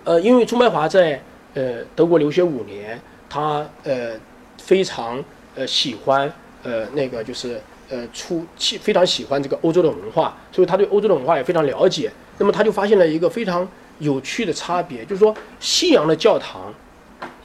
[0.03, 1.19] 呃，因为钟白华在
[1.55, 4.11] 呃德国留学五年，他呃
[4.61, 5.21] 非常
[5.55, 6.31] 呃喜欢
[6.63, 12.11] 呃那个就是呃出非常喜欢这个欧洲的文化，所以他对欧洲的文化也非常了解。
[12.37, 13.67] 那么他就发现了一个非常。
[13.99, 16.73] 有趣的差别就是说，西洋的教堂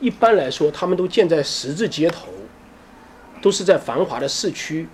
[0.00, 2.26] 一般来说，他们都建在十字街头，
[3.40, 4.86] 都是在繁华的市区。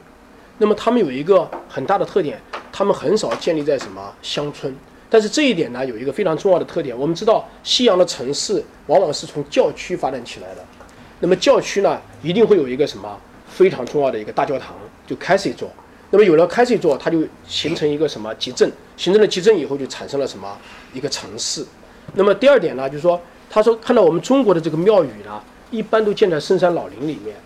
[0.58, 2.40] 那么他们有一个很大的特点，
[2.72, 4.74] 他们很少建立在什么乡村。
[5.08, 6.98] 但是这一点呢，有一个非常重要的特点。
[6.98, 10.64] 我们知道，西洋的城市往往是从教区发展起来的。
[11.20, 13.18] 那么教区呢，一定会有一个什么
[13.48, 14.74] 非常重要的一个大教堂，
[15.06, 15.70] 就开始做。
[16.10, 18.70] 那么有了开始做，它就形成一个什么集镇？
[18.96, 20.56] 形成了集镇以后，就产生了什么
[20.92, 21.64] 一个城市？
[22.14, 25.40] 那么第二点呢，就是说，他说看到我们中国的这个庙宇呢，
[25.70, 27.36] 一般都建在深山老林里面，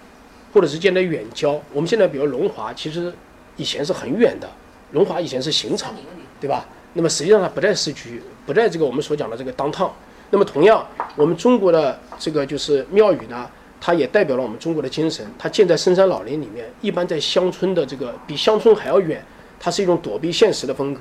[0.53, 1.61] 或者是建在远郊。
[1.72, 3.12] 我们现在比如龙华，其实
[3.57, 4.48] 以前是很远的，
[4.92, 5.94] 龙华以前是刑场，
[6.40, 6.66] 对吧？
[6.94, 9.92] 那么实际上它不在市区，不在这个我们所讲的这个当趟。
[10.30, 10.86] 那么同样，
[11.16, 13.48] 我们中国的这个就是庙宇呢。
[13.82, 15.26] 它也代表了我们中国的精神。
[15.38, 19.24] 它建在深山老林里面，一般在乡村的这个比乡村还要远。
[19.59, 21.01] 它是一种躲避现实的风格。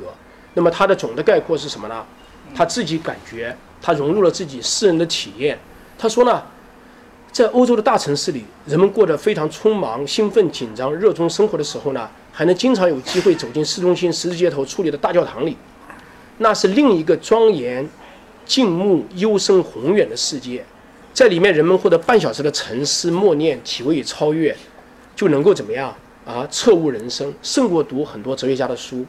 [0.53, 2.05] 那么它的总的概括是什么呢？
[2.55, 5.59] 他自己感觉，他融入了自己私人的体验。
[5.97, 6.41] 他说呢，
[7.31, 15.55] 在欧洲的大城市里，人们过得非常匆忙、兴奋、紧张、热衷生活的时候呢，还能经常有机会走进市中心十字街头矗立的大教堂里，
[16.39, 17.87] 那是另一个庄严、
[18.45, 20.65] 静穆、幽深、宏远的世界。
[21.13, 24.55] 在里面，人们获得半小时的沉思默念，体味与超越，
[25.15, 26.47] 就能够怎么样啊？
[26.49, 29.05] 彻悟人生，胜过读很多哲学家的书。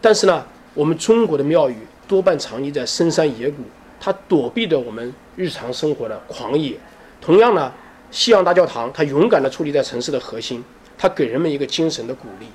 [0.00, 0.44] 但是呢，
[0.74, 1.76] 我们中国的庙宇
[2.06, 3.62] 多半藏匿在深山野谷，
[3.98, 6.78] 它躲避着我们日常生活的狂野。
[7.26, 7.72] 同样呢，
[8.12, 10.62] 西洋大教堂它勇敢地矗立在城市的核心，
[10.96, 12.46] 它给人们一个精神的鼓励。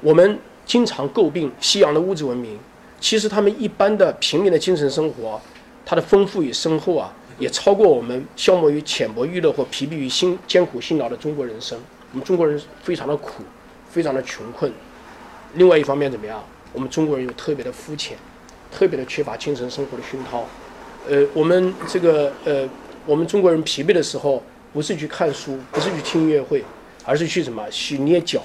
[0.00, 2.56] 我们经常诟病西洋的物质文明，
[3.00, 5.40] 其实他们一般的平民的精神生活，
[5.84, 7.12] 它的丰富与深厚啊。
[7.40, 11.76] 也超过我们消磨于浅薄娱乐或疲惫于辛艰苦辛劳的中国人生。
[12.12, 13.42] 我们中国人非常的苦，
[13.90, 14.70] 非常的穷困。
[15.54, 16.40] 另外一方面怎么样？
[16.72, 18.16] 我们中国人又特别的肤浅，
[18.70, 20.44] 特别的缺乏精神生活的熏陶。
[21.08, 22.68] 呃，我们这个呃，
[23.06, 24.42] 我们中国人疲惫的时候，
[24.72, 26.64] 不是去看书， 不是去听音乐会，
[27.04, 27.68] 而是去什么？
[27.70, 28.42] 去捏脚，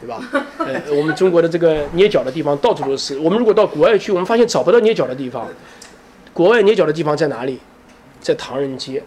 [0.00, 0.20] 对吧？
[0.58, 3.18] 呃，我们中国的这个捏脚的地方到处都是。
[3.18, 5.48] 我们如果到国外去，我们发现找不到捏脚的地方。
[6.32, 7.58] 国外捏脚的地方在哪里？
[8.20, 9.02] 在唐人街，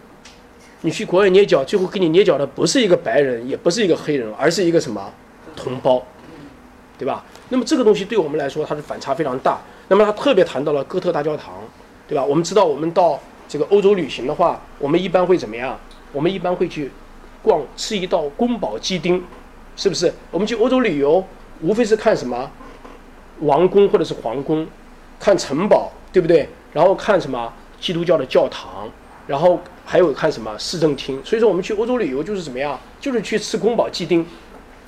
[0.82, 5.12] 你去国外捏脚，最后给你捏脚的不是一个白人，也不是一个黑人，而是一个什么
[5.56, 6.06] 同胞，
[6.98, 7.24] 对吧？
[7.48, 9.58] 那么这个东西对我们来说，它的反差非常大。
[9.88, 11.54] 那么他特别谈到了哥特大教堂，
[12.06, 12.24] 对吧？
[12.24, 13.18] 我们知道，我们到
[13.48, 15.78] 这个欧洲旅行的话，我们一般会怎么样？
[16.12, 16.90] 我们一般会去
[17.42, 19.22] 逛，吃一道宫保鸡丁，
[19.76, 20.12] 是不是？
[20.30, 21.24] 我们去欧洲旅游，
[21.60, 22.50] 无非是看什么
[23.40, 24.66] 王宫或者是皇宫，
[25.18, 26.48] 看城堡，对不对？
[26.72, 28.88] 然后看什么基督教的教堂。
[29.26, 34.24] 然后还有看什么市政厅，所以说我们去欧洲旅游就是怎么样，就是去吃宫保鸡丁，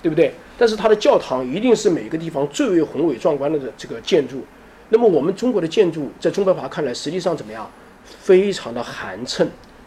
[0.01, 0.33] 对不对？
[0.57, 4.45] 但是它的教堂一定是每个地方最为宏伟壮观的这个建筑。
[4.91, 7.69] 那么我们中国的建筑在中白华看来，实际上怎么样？
[8.21, 9.47] 非常的寒碜，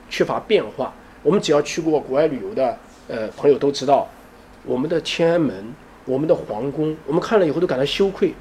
[0.10, 0.94] 缺乏变化。
[1.24, 4.08] 我们只要去过国外旅游的呃朋友都知道，
[4.66, 5.74] 我们的天安门、
[6.06, 8.34] 我们的皇宫，我们看了以后都感到羞愧，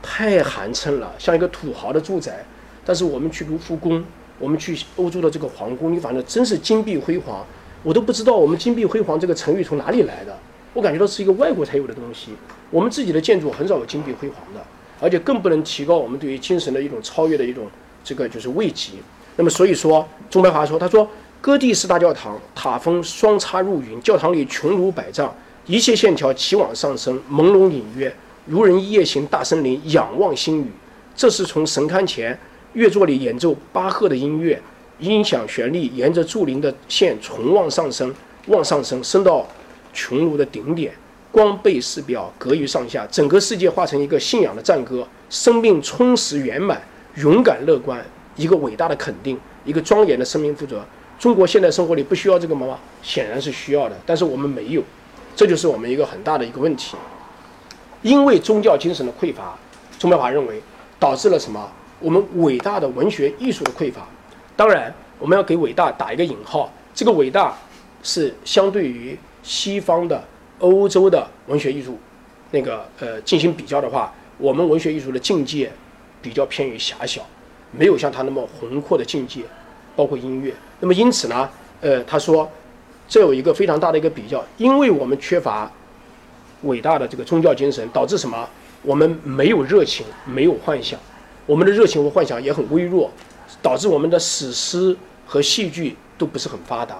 [0.00, 2.44] 太寒碜了，像一个土豪的住宅。
[2.84, 4.04] 但是我们去卢浮宫。
[4.38, 7.46] 我们去欧洲的这个皇宫，你反正真是金碧辉煌，
[7.84, 10.36] 我都不知道我们金碧辉煌这个成语从哪里来的。
[10.74, 12.32] 我感觉到是一个外国才有的东西，
[12.68, 14.60] 我们自己的建筑很少有金碧辉煌的，
[15.00, 17.66] 而且更不能提高我们对于精神的一种超越的一种
[18.02, 18.92] 这个就是慰藉。
[19.36, 21.08] 那么所以说，钟白华说，他说
[21.40, 25.34] 割地式大教堂，塔峰双插入云，教堂里穹庐百丈，
[25.66, 28.14] 一切线条齐往上升，朦胧隐约，
[28.46, 30.66] 如人夜行大森林，仰望星宇。
[31.14, 32.38] 这是从神龛前
[32.74, 34.60] 乐座里演奏巴赫的音乐，
[34.98, 38.14] 音响旋律沿着柱林的线从望上升，
[38.46, 39.46] 往上升，升到
[39.94, 40.92] 穹庐的顶点。
[41.30, 46.82] 光背四表，隔于上下，整个世界化成一个信仰的赞歌，生命充实圆满，
[47.16, 48.04] 勇敢乐观，
[48.36, 50.84] 一个伟大的肯定，一个庄严的生命负责。
[51.18, 52.78] 中国现代生活里不需要这个吗？
[53.02, 54.82] 显然是需要的，但是我们没有，
[55.36, 56.96] 这就是我们一个很大的一个问题。
[58.02, 59.56] 因为宗教精神的匮乏，
[59.98, 60.60] 钟白华认为
[60.98, 61.70] 导致了什么？
[62.00, 64.06] 我们伟大的文学艺术的匮乏。
[64.56, 67.56] 当然，我们要给伟大打一个引号，这个伟大
[68.02, 70.22] 是相对于西方的。
[70.58, 71.98] 欧洲的文学艺术，
[72.52, 75.72] 那个呃进行比较的话，我们文学艺术的境界
[76.22, 77.20] 比较偏于狭小，
[77.72, 79.42] 没有像他那么宏阔的境界，
[79.96, 80.54] 包括音乐。
[80.80, 81.50] 那么因此呢，
[81.80, 82.48] 呃，他说
[83.08, 85.70] 这有一个非常大的一个比较，因为我们缺乏
[86.62, 88.48] 伟大的这个宗教精神，导致什么？
[88.84, 90.98] 我们没有热情，没有幻想，
[91.46, 93.10] 我们的热情和幻想也很微弱，
[93.62, 96.96] 导致我们的史诗和戏剧都不是很发达。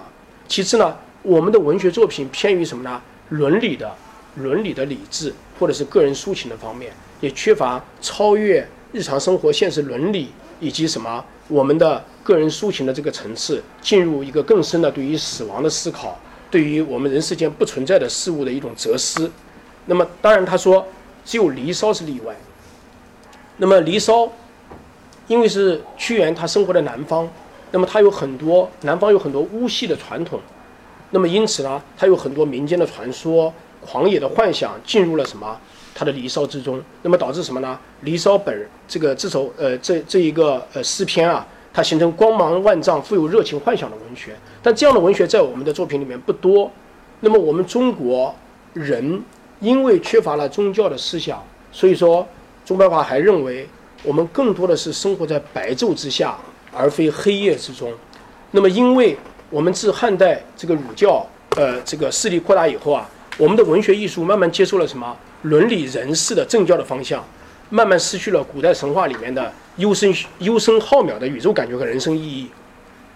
[0.47, 3.01] 其次呢，我们的文学作品偏于什么呢？
[3.29, 3.91] 伦理的、
[4.35, 10.29] 伦理的理智，或者是个人抒情的方面，也缺乏超越日常生活现实伦理
[10.59, 16.15] 以及什么我们的个人抒情的这个层次，进入一个更深的对于死亡的思考，
[16.51, 19.31] 对于我们人世间不存在的事物的一种哲思。
[19.87, 20.85] 那么，当然他说，
[21.25, 22.35] 只有《离骚》是例外。
[23.57, 24.25] 那么，《离骚》
[25.27, 27.27] 因为是屈原他生活在南方，
[27.71, 30.39] 那么他有很多南方有很多巫戏的传统。
[31.09, 35.59] 那么因此呢，他有很多民间的传说、狂野的幻想进入了什么
[35.93, 36.81] 他的《离骚》之中。
[37.01, 37.77] 那么导致什么呢？
[38.05, 44.35] 《离骚》本这个这首呃这这一个呃诗篇啊，它形成光芒万丈、富有热情幻想的文学。
[44.61, 46.71] 但这样的文学在我们的作品里面不多。
[47.19, 48.33] 那么我们中国
[48.73, 49.21] 人
[49.59, 51.41] 因为缺乏了宗教的思想，
[51.71, 52.27] 所以说
[52.65, 53.67] 钟白华还认为
[54.03, 56.37] 我们更多的是生活在白昼之下，
[56.73, 57.91] 而非黑夜之中。
[58.51, 59.17] 那么因为
[59.49, 61.25] 我们自汉代这个儒教，
[61.55, 67.25] 呃，这个势力扩大以后啊，我们的文学艺术慢慢接受了什么伦理人士的正教的方向，
[67.69, 72.49] 慢慢失去了古代神话里面的幽深幽深浩渺的宇宙感觉和人生意义。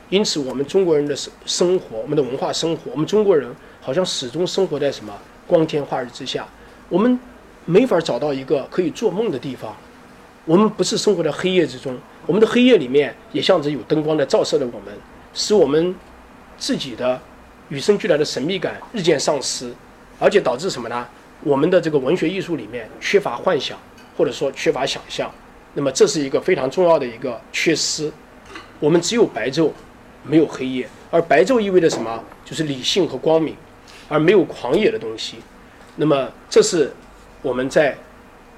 [0.09, 5.13] 因此，我们中国人的生生活，我们的文化生活，我们中国人好像始终生活在什么
[5.45, 6.47] 光天化日之下，
[6.87, 7.19] 我们
[7.65, 9.75] 没法找到一个可以做梦的地方。
[10.45, 14.93] 我们不是生活在黑夜之中，我们的黑夜里面也像着有灯光在照射着我们，
[15.33, 15.95] 使我们。
[16.59, 17.21] 自己的
[17.69, 19.71] 与生俱来的神秘感日渐丧失，
[20.19, 21.07] 而且导致什么呢？
[21.47, 23.79] 我们的这个文学艺术里面缺乏幻想，
[24.17, 25.31] 或者说缺乏想象。
[25.75, 28.11] 那么这是一个非常重要的一个缺失。
[28.81, 29.71] 我们只有白昼，
[30.23, 30.85] 没有黑夜。
[31.09, 32.21] 而白昼意味着什么？
[32.43, 33.55] 就是理性和光明，
[34.09, 35.37] 而没有狂野的东西。
[35.95, 36.91] 那么这是
[37.41, 37.97] 我们在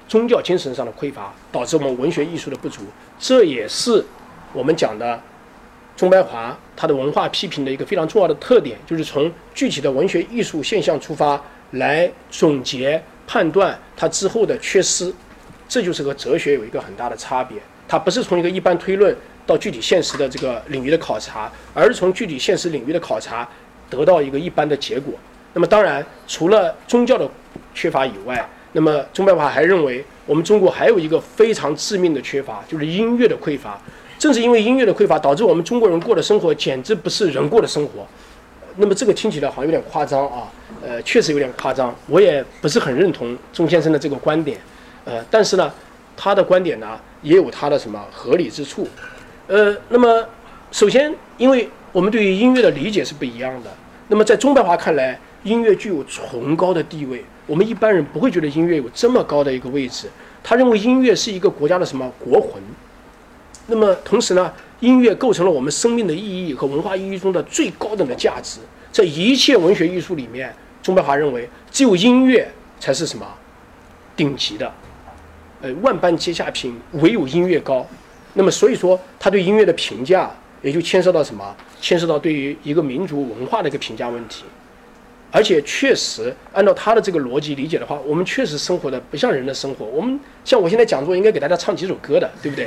[0.08, 2.82] 宗教精神上的匮乏，导致我们文学艺术的不足。
[3.20, 4.04] 这也是
[4.52, 5.20] 我们讲的。
[5.96, 11.40] 钟白华他的文化批评的一个非常重要的特点，就是从具体的文学艺术现象出发
[11.72, 15.12] 来总结判断它之后的缺失，
[15.68, 17.58] 这就是和哲学有一个很大的差别。
[17.86, 19.16] 它不是从一个一般推论
[19.46, 23.48] 到具体现实的这个领域的考察，而是从具体现实领域的考察
[23.88, 25.14] 得到一个一般的结果。
[25.52, 27.28] 那么当然，除了宗教的
[27.74, 33.76] 缺乏以外，那么钟白法还认为我们中国还有一个非常致命的缺乏，就是音乐的匮乏。
[34.16, 38.06] 正是因为音乐的匮乏，导致我们中国人过的生活简直不是人过的生活。
[38.80, 40.50] 那么这个听起来好像有点夸张啊，
[40.82, 41.94] 呃，确实有点夸张。
[42.08, 44.58] 我也不是很认同钟先生的这个观点，
[45.04, 45.70] 呃，但是呢，
[46.16, 48.88] 他的观点呢也有他的什么合理之处。
[49.46, 50.26] 呃，那么
[50.72, 53.70] 首先，因为我们对于音乐的理解是不一样的。
[54.08, 60.08] 那么在钟白华看来，音乐具有崇高的地位，我们一般人不会觉得音乐有这么高的一个位置。
[60.42, 62.62] 他认为音乐是一个国家的什么国魂。
[63.70, 68.58] 那么同时呢，音乐构成了我们生命的意义和文化意义中的最高等的价值。
[68.90, 70.52] 在一切文学艺术里面，
[70.82, 72.50] 钟白华认为只有音乐
[72.80, 73.24] 才是什么
[74.16, 74.70] 顶级的，
[75.62, 77.86] 呃，万般皆下品，唯有音乐高。
[78.34, 80.28] 那么所以说，他对音乐的评价
[80.60, 81.54] 也就牵涉到什么？
[81.80, 84.44] 牵涉到对于一个民族文化的一个评价问题。
[85.32, 89.84] 而且确实，按照他的这个逻辑理解的话，我们确实生活的不像人的生活。
[89.86, 92.66] 我们像我现在讲座应该给大家唱几首歌的，对不对？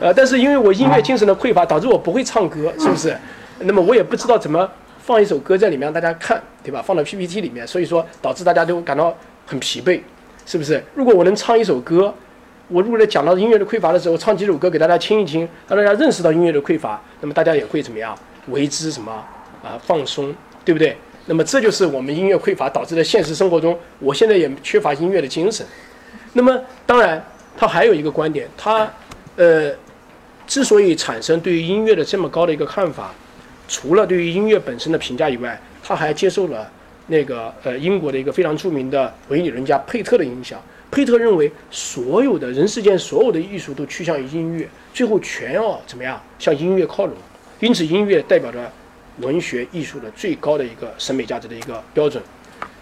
[0.00, 3.16] 呃，但是因为我音乐精神的匮乏，导致我不会唱歌，是不是？
[3.60, 6.82] 那么我也不知道怎么放一首歌在里面让大家看，对吧？
[6.82, 10.00] 放到 PPT 里面，所以说导致大家都感到很疲惫，
[10.44, 10.82] 是不是？
[10.94, 12.12] 如果我能唱一首歌，
[12.68, 18.16] 我如果在讲到音乐的匮乏的时候，唱几首歌给大家听一听，让大家认识到音乐的匮乏，那么大家也会怎么样
[18.48, 19.12] 为之什么
[19.62, 20.34] 啊放松，
[20.64, 20.96] 对不对？
[21.26, 25.64] 那么这就是我们音乐匮乏导致的现实生活中，我现在也缺乏音乐的精神。
[26.32, 27.24] 那么当然，
[27.56, 28.90] 他还有一个观点，他
[29.36, 29.72] 呃
[30.46, 33.14] 之所以产生对于音乐的这么高的一个看法，
[33.66, 36.70] 除了对于音乐本身的评价以外，他还接受了
[37.06, 40.60] 那个呃英国的一个非常著名的文艺理论家佩特的影响。
[40.90, 47.16] 佩特认为，所有的人世间所有的艺术都趋向于音乐，最后全要怎么样向音乐靠拢。
[47.58, 48.70] 因此，音乐代表着
[49.18, 52.22] 文学艺术的最高的一个审美价值的一个标准。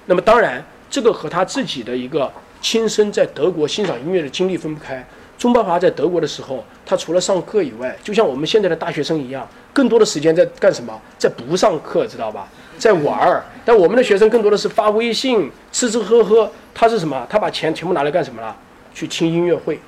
[0.06, 2.30] 那么，当然，这个和他自己的一个
[2.60, 5.06] 亲身在德国欣赏音乐的经历分不开。
[5.42, 10.96] 钟伯华在德国的时候，他除了上课以外，就像我们现在的大学生一样，更多的时间在干什么？
[11.18, 12.48] 在不上课，知道吧？
[12.78, 13.42] 在玩儿。
[13.64, 16.48] 但我们的学生更多的是发微信、吃吃喝喝。
[16.72, 17.26] 他是什么？
[17.28, 18.56] 他把钱全部拿来干什么了？
[18.94, 19.80] 去听音乐会。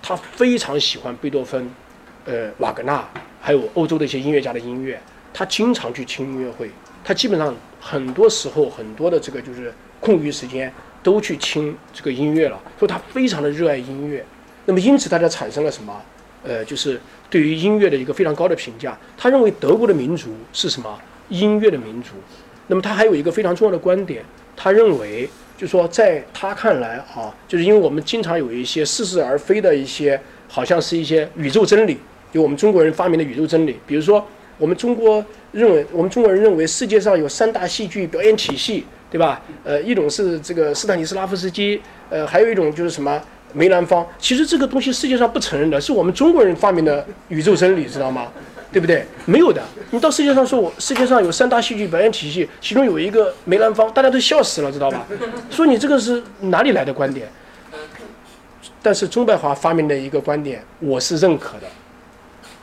[0.00, 1.70] 他非常喜欢贝多芬、
[2.24, 3.06] 呃瓦格纳，
[3.42, 4.98] 还有欧洲的一些音乐家的音乐。
[5.34, 6.70] 他经常去听音乐会。
[7.04, 9.70] 他基本上很多时候很多的这个就是
[10.00, 12.58] 空余时间都去听这个音乐了。
[12.78, 14.24] 所以他非常的热爱音乐。
[14.64, 16.00] 那么因此，大家产生了什么？
[16.44, 17.00] 呃，就是
[17.30, 18.98] 对于音乐的一个非常高的评价。
[19.16, 20.98] 他认为德国的民族是什么？
[21.28, 22.10] 音乐的民族。
[22.66, 24.24] 那么他还有一个非常重要的观点，
[24.56, 25.28] 他认为。
[25.54, 31.98] 就说在他看来啊，就是因为我们经常有一些似是而非的一些，好像是一些宇宙真理，
[32.32, 33.76] 有我们中国人发明的宇宙真理。
[33.86, 34.26] 比如说，
[34.58, 39.40] 我们中国认为，我们中国人认为世界上有三大戏剧表演体系，对吧？
[39.62, 43.22] 呃，一种是这个斯坦尼斯拉夫斯基，呃，还有一种就是什么
[43.52, 44.06] 梅兰芳。
[44.18, 48.28] 其实这个东西世界上不承认的，是我们中国人发明的宇宙真理，知道吗？
[48.72, 49.04] 对不对？
[49.26, 49.62] 没有的。
[49.90, 55.06] 你到世界上说，我世界上有三大戏剧表演体系，其中有一个梅兰芳，大家都笑死了，知道吧？
[55.50, 57.28] 说你这个是哪里来的观点？
[58.82, 61.66] 但是钟拜华发明的一个观点，我是认可的。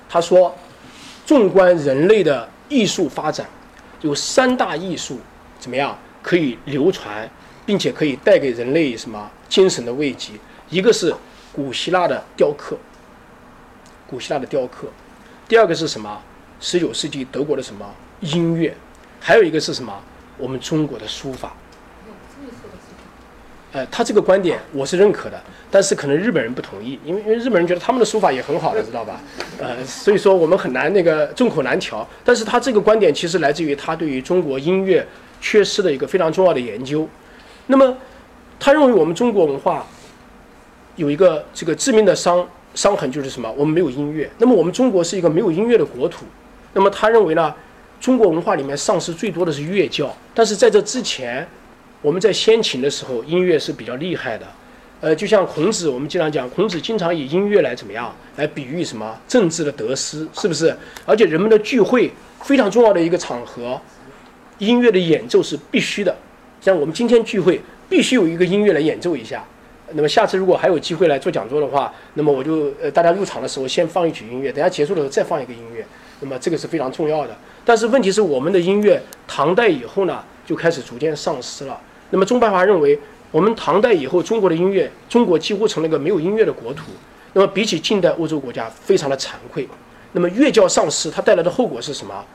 [0.10, 0.54] 他说，
[1.26, 3.46] 纵观人类的艺术发展，
[4.02, 5.20] 有三大艺术
[5.60, 7.30] 怎么样可以流传，
[7.68, 10.32] 并且可以带给人类什么精神的慰藉？
[10.70, 11.14] 一个是
[11.52, 12.78] 古希腊的雕刻，
[14.08, 14.88] 古希腊的雕刻。
[15.48, 16.22] 第二个是什么？
[16.60, 17.86] 十九世纪德国的什么
[18.20, 18.76] 音乐？
[19.20, 19.94] 还有一个是什么？
[20.38, 21.54] 我们中国的书法。
[23.72, 25.40] 呃，他这个观点我是认可的，
[25.70, 29.22] 但是可能日本人不同意，因为因为日本人觉得他们的书法也很好的，知道吧？
[29.60, 32.08] 呃，所以说我们很难那个众口难调。
[32.24, 35.08] 但是他这个观点其实来自于他对于中国音乐
[35.40, 37.08] 缺失的一个非常重要的研究。
[37.68, 37.96] 那么，
[38.60, 39.86] 他认为我们中国文化
[41.00, 42.48] 有一个这个致命的伤。
[42.76, 43.52] 伤痕就是什么？
[43.58, 44.30] 我们没有音乐。
[44.38, 46.24] 那么我们中国是一个没有音乐的国土。
[46.72, 47.54] 那么他认为呢？
[48.00, 50.16] 中国文化里面丧失最多的是乐教。
[50.36, 51.46] 但是在这之前，
[52.00, 54.46] 我们在先秦的时候，音乐是比较厉害的。
[55.02, 58.16] 呃，就像孔子，我们经常讲，孔子经常以音乐来怎么样？
[58.36, 59.18] 来比喻什么？
[59.28, 60.74] 政治的得失，是不是？
[61.08, 62.12] 而且人们的聚会
[62.44, 63.82] 非常重要的一个场合，
[64.60, 66.16] 音乐的演奏是必须的。
[66.62, 69.44] 像我们今天聚会，必须有一个音乐来演奏一下。
[69.94, 75.86] 那么下次如果还有机会来做讲座的话，那么我就呃大家入场的时候先放一曲音乐，等下结束的时候再放一个音乐，
[76.20, 77.36] 那么这个是非常重要的。
[77.66, 81.80] 但是问题是我们的音乐唐代以后呢就开始逐渐丧失了。
[82.12, 83.00] 那么钟白华认为，
[83.32, 86.92] 我们唐代以后中国的音乐，中国几乎成了一个没有音乐的国土。
[87.34, 89.68] 那么比起近代欧洲国家，非常的惭愧。
[90.12, 92.26] 那么乐教丧失，它带来的后果是什么？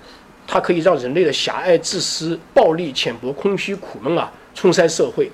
[0.46, 5.30] 它可以让人类的狭隘、自私、暴力、浅薄、空虚、苦闷啊冲塞社会。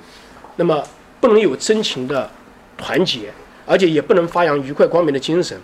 [0.56, 0.82] 那么。
[1.20, 2.28] 不能有真情的
[2.76, 3.30] 团结，
[3.66, 5.56] 而且也不能发扬愉快光明的精神。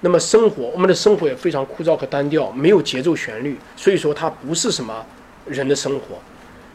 [0.00, 5.04] 那么生活，我们的生活也非常枯燥和单调，没有节奏旋律，所以说它不是什么
[5.46, 6.16] 人的生活。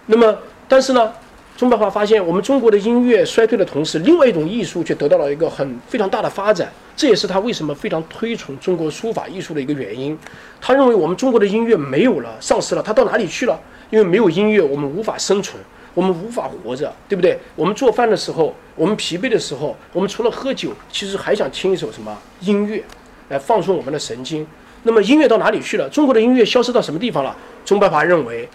[0.05, 1.11] 那么，但是呢，
[1.57, 6.71] 钟白华发现，我们中国的音乐衰退的同时，另外一种艺术却得到了一个很非常大的发展。
[6.95, 10.17] 这也是他为什么非常推崇中国书法艺术的一个原因。
[10.61, 13.59] 他认为我们中国的音乐没有了，丧失了，它到哪里去了？
[13.89, 15.61] 因为没有音乐，我们无法生存。
[15.95, 17.39] 我们无法活着，对不对？
[17.55, 22.83] 我们做饭的时候，我们疲惫的时候，我们除了喝酒，其实还想听一首什么音乐，
[23.29, 24.45] 来放松我们的神经。
[24.83, 25.89] 那么音乐到哪里去了？
[25.89, 27.35] 中国的音乐消失到什么地方了？
[27.63, 28.47] 钟伯华认为，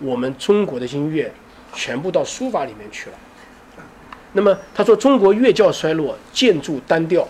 [0.00, 1.32] 我们中国的音乐
[1.72, 3.16] 全部到书法里面去了。
[4.32, 7.26] 那么他说，中国乐教衰落，建筑单调，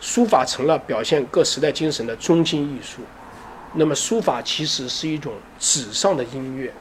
[0.00, 3.00] 书法成了表现各时代精神的中心艺术。
[3.74, 6.72] 那么书法其实是一种纸上的音乐。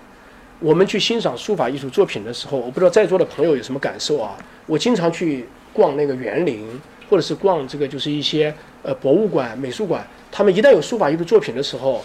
[0.59, 4.35] 我们去欣赏书法艺术作品的时候，我不知道在座的朋友有什么感受啊？
[4.65, 6.67] 我经常去逛那个园林，
[7.09, 10.05] 或者是逛这个就是一些呃博物馆、美术馆。
[10.31, 12.03] 他们一旦有书法艺术作品的时候，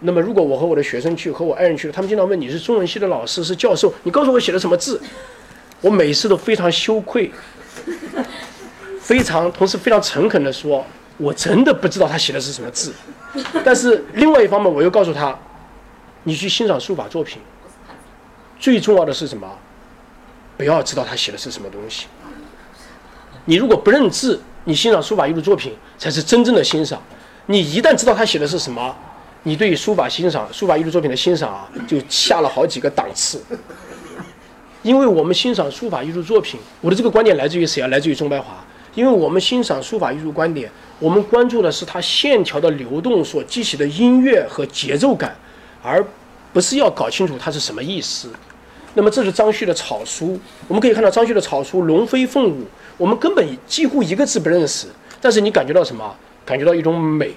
[0.00, 5.00] 那么如果我和我的学生去，和我爱人去，他们经常问你是中文系的老师，是教授，你告诉我写的什么字？
[5.80, 7.30] 我每次都非常羞愧，
[9.00, 10.84] 非常同时非常诚恳的说，
[11.16, 12.92] 我真的不知道他写的是什么字。
[13.64, 15.36] 但是另外一方面，我又告诉他，
[16.22, 17.40] 你去欣赏书法作品，
[18.58, 19.48] 最重要的是什么？
[20.56, 22.06] 不要知道他写的是什么东西。
[23.44, 27.00] 你如果不认字，你欣赏书法艺术作品才是真正的欣赏。
[27.46, 28.94] 你一旦知道他写的是什么，
[29.44, 33.42] 你对于书法欣赏、书法艺术作品的欣赏啊，就下了好几个档次。
[34.82, 37.88] 因为我们欣赏书法艺术作品，我的这个观点来自于谁啊？
[37.88, 38.46] 来自于钟白华。
[38.94, 45.36] 因为我们欣赏书法艺术观点，我们关注的是它线条的流动所激起的音乐和节奏感，
[45.82, 46.04] 而
[46.52, 48.28] 不是要搞清楚它是什么意思。
[48.98, 50.36] 那么这是张旭的草书，
[50.66, 52.64] 我们可以看到张旭的草书龙飞凤舞，
[52.96, 54.88] 我们根本几乎一个字不认识，
[55.20, 56.12] 但是你感觉到什么？
[56.44, 57.30] 感觉到一种美，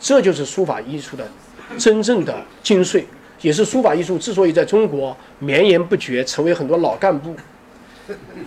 [0.00, 1.28] 这就是书法艺术的
[1.76, 3.04] 真正的精髓，
[3.42, 7.36] 也是书法艺术之所以在中国绵延不绝，成为很多老干部、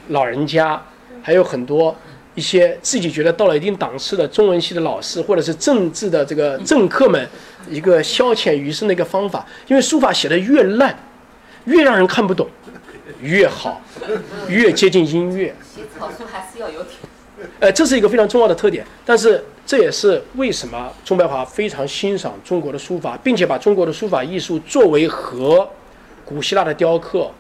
[0.08, 0.82] 老人家，
[1.22, 1.96] 还有很多
[2.34, 7.30] 一些自己觉得到了一定档次的中文系的老师，或者是政治的这个政客们
[7.70, 9.46] 一个消遣余生的一个方法。
[9.68, 10.98] 因为书法写的越烂，
[11.66, 12.48] 越让人看不懂，
[13.22, 13.82] 越好，
[14.48, 15.56] 越接近音乐。
[15.76, 16.96] 写草书还是要有点。
[17.60, 25.68] 呃，这是一个非常重要的特点，但是这也是为什么钟白华非常欣赏中国的书法，并且把中国的书法艺术作为和
[26.26, 27.32] 古希腊的雕刻、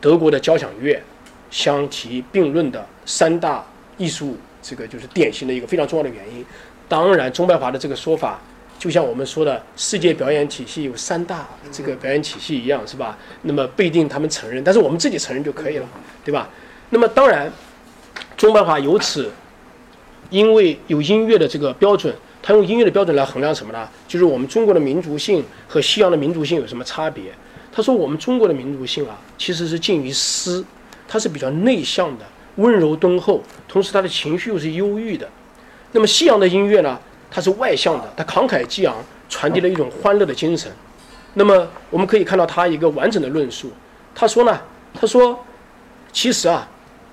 [0.00, 1.02] 德国的交响乐
[1.50, 3.62] 相提并论的三大
[3.98, 6.42] 艺术，这个就是典型的一个非常重要的原因。
[6.88, 8.40] 当然，钟白华的这个说法，
[8.80, 13.16] 就像我们说的世界表演体系有三大这个表演体系一样，是吧？
[13.42, 15.86] 那么不一定他们承认，但是我们自己承认就可以了，
[16.24, 16.48] 对吧？
[16.88, 17.52] 那么当然。
[18.36, 19.30] 中办华由此，
[20.30, 23.86] 因为有音乐的这个标准，他用音乐的标准来衡量什么呢？
[24.08, 27.24] 就是我们中国的民族性和西洋的民族性有什么差别？
[27.70, 30.64] 他说我们中国的民族性啊，其实是近于诗，
[31.06, 32.24] 它是比较内向的、
[32.56, 35.28] 温柔敦厚，同时他的情绪又是忧郁的。
[35.92, 36.98] 那么西洋的音乐呢，
[37.30, 38.96] 它是外向的，它慷慨激昂，
[39.28, 40.70] 传递了一种欢乐的精神。
[41.34, 43.70] 那么我们可以看到他一个完整的论述，
[44.14, 44.60] 他说呢，
[44.92, 45.38] 他说，
[46.12, 46.68] 其实啊。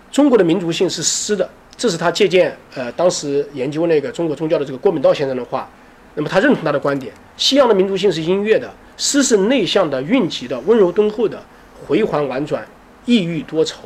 [0.09, 5.69] 中国的民族性是诗的，这是他借鉴呃当时研究那个中国宗教的这个郭敏道先生的话。
[6.15, 7.13] 那么他认同他的观点。
[7.35, 11.39] 西洋的民族性是音乐的，诗是内向的、蕴藉的、温柔敦厚的、
[11.85, 12.65] 回环婉转、
[13.05, 13.81] 抑郁多愁。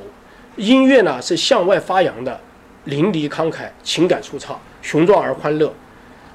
[0.57, 2.39] 音乐呢是向外发扬的，
[2.85, 5.73] 淋漓慷慨、情感舒畅、雄壮而欢乐。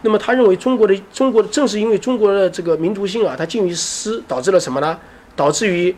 [0.03, 4.99] 那么他认为中国的中国的正是因为中国的这个民族性啊，它近于诗，导致了什么呢？
[5.35, 5.95] 导致于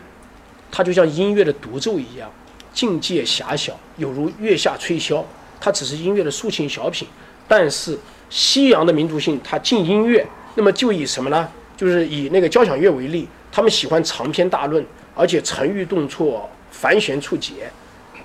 [0.70, 2.30] 它就像音乐的独奏一样。
[2.72, 5.24] 境界狭小，有如月下吹箫，
[5.60, 7.08] 它只是音乐的抒情小品。
[7.48, 7.98] 但是
[8.30, 10.24] 西洋的民族性，它近音乐，
[10.54, 11.48] 那么就以什么呢？
[11.76, 14.84] 就是以那个交响乐为例，他们喜欢长篇大论，
[15.14, 17.70] 而且沉郁顿挫，繁弦促节。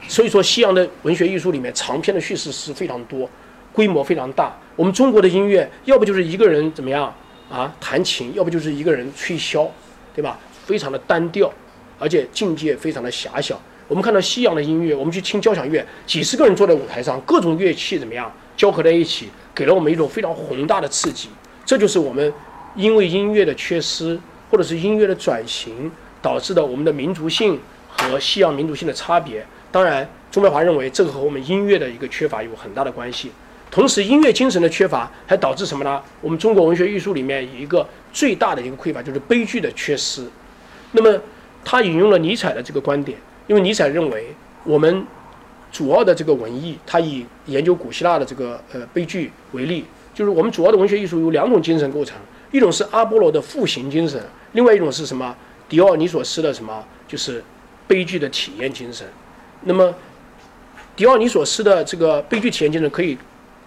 [0.07, 3.27] 所以说，西洋的文学艺术里面，长篇的叙事诗非常多，
[3.73, 4.55] 规模非常大。
[4.75, 7.13] 我们中国的音乐，要不就是一个人怎么样
[7.51, 9.67] 啊弹琴，要不就是一个人吹箫，
[10.15, 10.39] 对吧？
[10.65, 11.51] 非常的单调，
[11.99, 13.59] 而且境界非常的狭小。
[13.87, 21.27] 我们看到西洋的音乐，我们去听交响乐，几十个人坐在舞台上，各种乐器怎么样交合在一起，给了我们一种非常宏大的刺激。
[21.65, 22.33] 这就是我们
[22.75, 24.17] 因为音乐的缺失，
[24.49, 27.59] 或者是音乐的转型导致的我们的民族性
[27.89, 29.45] 和西洋民族性的差别。
[29.69, 33.31] 当然，钟白华认为这个和我们音乐的一个缺乏有很大的关系。
[33.73, 35.99] 同时，音乐精神的缺乏还导致什么呢？
[36.21, 40.23] 我们中国文学艺术里面有一个最大的一个匮乏，就是悲剧的缺失。
[40.91, 41.19] 那么，
[41.65, 43.17] 他引用了尼采的这个观点。
[43.47, 44.27] 因为尼采认为，
[44.63, 45.03] 我们
[45.71, 49.83] 主要的这个文艺，他以研究古希腊的这个呃悲剧为例，
[50.13, 52.15] 就是我们主要的文学艺术有两种精神构成，
[52.51, 55.35] 一种是阿波罗的复兴精神，另外一种是什么？
[55.67, 56.85] 狄奥尼索斯的什么？
[57.07, 57.43] 就是
[57.87, 59.07] 悲剧的体验精神。
[59.61, 59.91] 那么，
[60.95, 63.17] 狄奥尼索斯的这个悲剧体验精神可以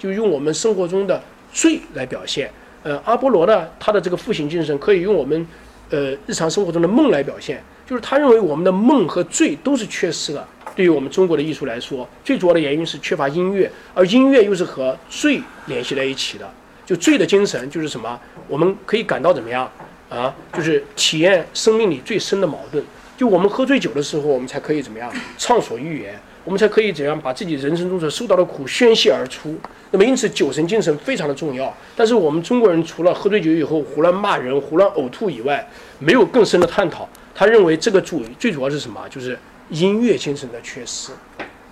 [0.06, 1.20] 就用我们生活中的
[1.52, 2.50] 罪来表现，
[2.82, 5.46] 呃，阿波罗呢，他的这个复兴精神可以用我们
[5.90, 7.62] 呃日常生活中的梦来表现。
[7.84, 10.44] 就是他认为我们的梦和醉都是缺失的。
[10.74, 16.48] 对于我们中国的艺术来说，最主要的原因是缺乏音乐，而音乐又是和醉联系在一起的。
[16.84, 18.18] 就醉的精神就是什么？
[18.48, 19.70] 我们可以感到怎么样
[20.08, 20.34] 啊？
[20.52, 22.84] 就是体验生命里最深的矛盾。
[23.16, 29.52] 就我们喝醉酒的时候，我们才可以怎么样畅所欲言，我们才可以怎样把自己人生中所受到的苦宣泄而出。
[29.90, 31.76] 那么因此，酒神精神非常的重要。
[31.96, 35.68] 但是我们中国人除了喝醉酒以后胡乱骂人、胡乱呕吐以外，
[35.98, 37.08] 没有更深的探讨。
[37.34, 39.00] 他认为这个主最主要是什么？
[39.10, 39.36] 就是
[39.70, 41.10] 音乐精神的缺失。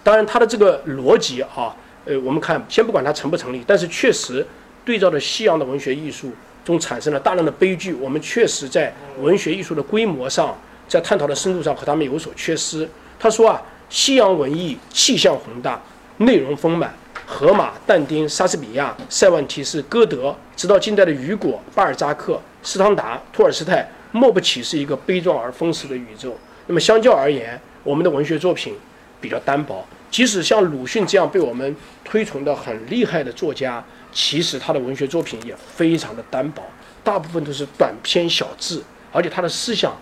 [0.03, 1.75] 当然，他的这个逻辑啊，
[2.05, 4.45] 呃，我们看先不管它成不成立，但是确实
[4.85, 6.33] 对照着西洋的文学艺术
[6.65, 7.95] 中产生了大量的悲剧。
[7.95, 12.89] 我们确实在文学艺术的规模上，在探讨的深度上和他们有所缺失。
[13.19, 15.81] 他说啊，西洋文艺气象宏大，
[16.19, 16.93] 内容丰满，
[17.27, 26.37] 荷马、但丁、莎士比亚、塞万提斯、歌德，直到近代的雨果、巴尔扎克、斯汤达、托尔斯泰，莫不起是一个悲壮而丰实的宇宙。
[26.67, 28.75] 那么相较而言，我们的文学作品
[29.21, 29.85] 比较单薄。
[30.11, 31.75] 即使像鲁迅这样被我们
[32.05, 36.63] 推崇的很厉害的作家，其实他的文学作品也非常的单薄，
[37.03, 39.97] 大部分都是短篇小字，而且他的思想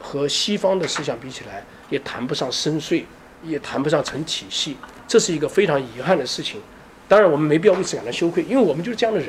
[0.00, 3.04] 和西方的思想比起来，也谈不上深邃，
[3.42, 6.60] 也谈不上成体系，这是一个非常遗憾的事情。
[7.06, 9.28] 当然，我们没必要为此感到羞愧，因为我们就是这样的人，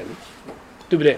[0.87, 1.17] 对不对？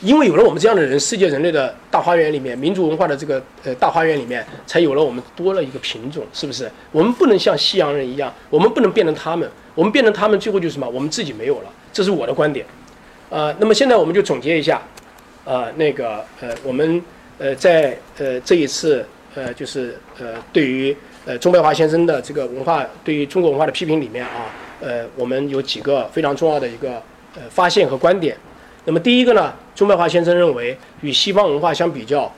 [0.00, 6.70] 因为有了我们这样的人，世界人类的大花园里面，民族文化的这个呃大花园里面，才有了我们多了一个品种，是不是？
[6.92, 10.86] 我们不能像西洋人一样，我们不能变成他们，我们变成他们，最后就是什么？
[10.88, 12.66] 我们自己没有了，这是我的观点。
[13.30, 14.82] 呃，那么现在我们就总结一下，
[15.44, 17.02] 呃，那个呃，我们
[17.38, 24.46] 呃在呃这一次呃就是呃对于呃钟白华先生的这个文化，对于中国文化的批评里面啊，
[24.80, 26.92] 呃，我们有几个非常重要的一个
[27.36, 28.36] 呃发现和观点。
[28.84, 32.30] 那么第一个呢，钟白华先生认为，与西方文化相比较，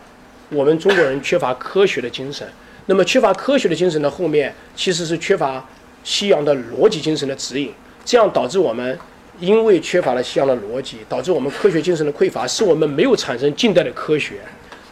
[0.48, 2.46] 我们中国人缺乏科学的精神。
[2.86, 5.64] 那么缺乏科学的精神的后面，其实是缺乏
[6.04, 7.72] 西洋的逻辑精神的指引，
[8.04, 8.96] 这样导致我们
[9.40, 14.34] 因为缺乏了西洋的逻辑，导致我们科学精神的匮乏，使我们没有产生近代的科学。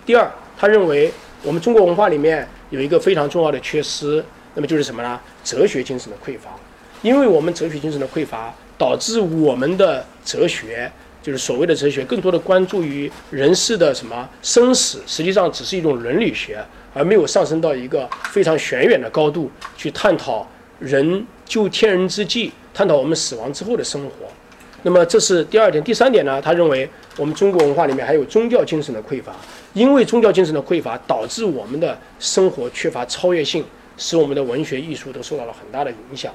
[0.04, 0.28] 第二，
[0.58, 1.08] 他认为
[1.44, 5.20] 我们中国文化里面有一个非常重要的缺失，那么就是什么呢？
[5.44, 6.50] 哲学精神的匮乏。
[7.02, 10.90] 因为我们哲学精神的匮乏，导致我们的哲学。
[11.22, 16.62] 就是所谓的哲学，更多的关注于人世的什么生死，实际上只是一种伦理学，
[16.92, 20.46] 而没有上升到一个非常玄远的高度去探讨
[20.78, 24.10] 人就天人之际，探讨我们死亡之后的生活。
[24.84, 26.40] 那么这是第二点，第三点呢？
[26.40, 29.34] 他认为我们中国文化里面还有宗教精神的匮乏，
[29.72, 33.64] 因为宗教精神的匮乏，导致我们的生活缺乏超越性，
[33.96, 36.32] 使我们的文学艺术都受到了很大的影响。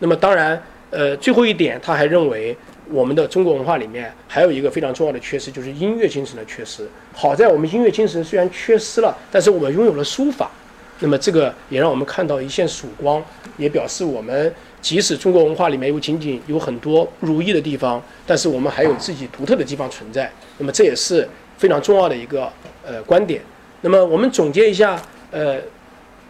[0.00, 0.60] 那么当然，
[0.90, 2.56] 呃，最后一点，他还认为。
[2.92, 6.84] 我们的中国文化里面还有一个非常重要的缺失，就是音乐精神的缺失。
[7.12, 10.50] 好在我们音乐精神虽然缺失了，但是我们拥有了书法，
[10.98, 13.22] 那么这个也让我们看到一线曙光，
[13.56, 20.30] 也表示我们即使中国文化里面有仅仅有很多不如意的地方，但是我们还有自己独特的地方存在。
[20.58, 21.28] 那么这也是
[21.58, 22.50] 非常重要的一个
[22.86, 23.42] 呃观点。
[23.82, 25.00] 那么我们总结一下，
[25.30, 25.58] 呃，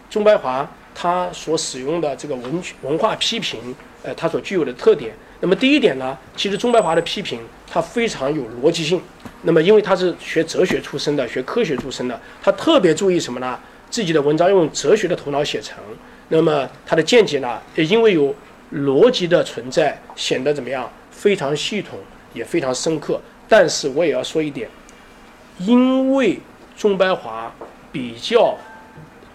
[0.09, 3.59] 钟白华他所使用的这个文文化批评，
[4.03, 5.13] 呃，他所具有的特点。
[5.41, 7.41] 那么第一点呢，其实钟白华的批评
[7.71, 9.01] 他非常有逻辑性。
[9.43, 13.59] 那么因为他是学哲学出身的，学科学出身的，他特别注意什么呢？
[13.89, 15.79] 自己的文章用哲学的头脑写成。
[16.31, 18.35] 那么他的见解呢，也因为有
[18.73, 20.91] 逻辑的存在，显得怎么样？
[21.11, 21.99] 非常系统，
[22.33, 23.21] 也非常深刻。
[23.47, 24.71] 但是我也要说一点，
[25.59, 26.41] 因为
[26.75, 27.55] 钟白华
[27.93, 28.57] 比较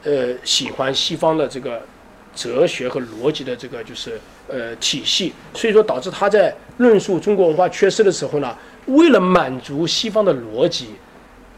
[0.04, 1.86] 呃喜欢西方的这个
[2.34, 4.20] 哲学和逻辑的这个就是。
[4.48, 8.56] 呃，体系，所以说导致他在论述中国文化缺失的时候呢，
[8.86, 10.90] 为了满足西方的逻辑，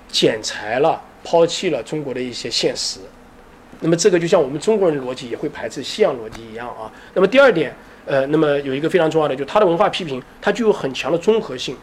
[0.08, 3.02] 剪裁了，抛弃了中国的一些现实。
[3.80, 6.92] 那么这个就像我们中国人的逻辑也会排斥西洋逻辑一样啊。
[7.14, 7.76] 那么第二点，
[8.06, 11.76] 呃，那么有一个非常重要的，就他的文化批评，它具有很强的综合性。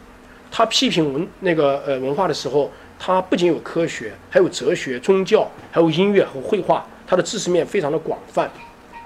[0.51, 8.49] 他批评文那个呃文化的时候，他不仅有科学，还有哲学、宗教，还有音乐和绘画，他的知识面非常的广泛。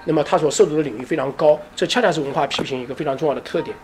[0.04, 3.76] 那么他所涉足的领域非常高，这恰恰是文化批评一个非常重要的特点。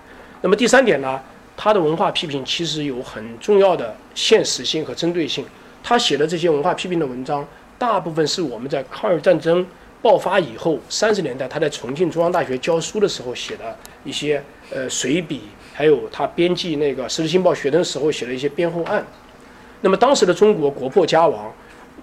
[0.43, 1.21] 那么第三点呢，
[1.57, 5.45] 他的文化批评其实有很重要的现实性和针对性。
[5.83, 7.47] 他写的这些文化批评的文章，
[7.79, 9.67] 大部分是我们在抗日战争
[10.01, 15.43] 爆发以后三十年代他在重庆中央大学教书的时候写的一些呃随笔，
[15.73, 19.05] 还有他编辑那个《时事新报》学生时候写的一些编后案。
[19.83, 21.53] 那么当时的中国国破家亡，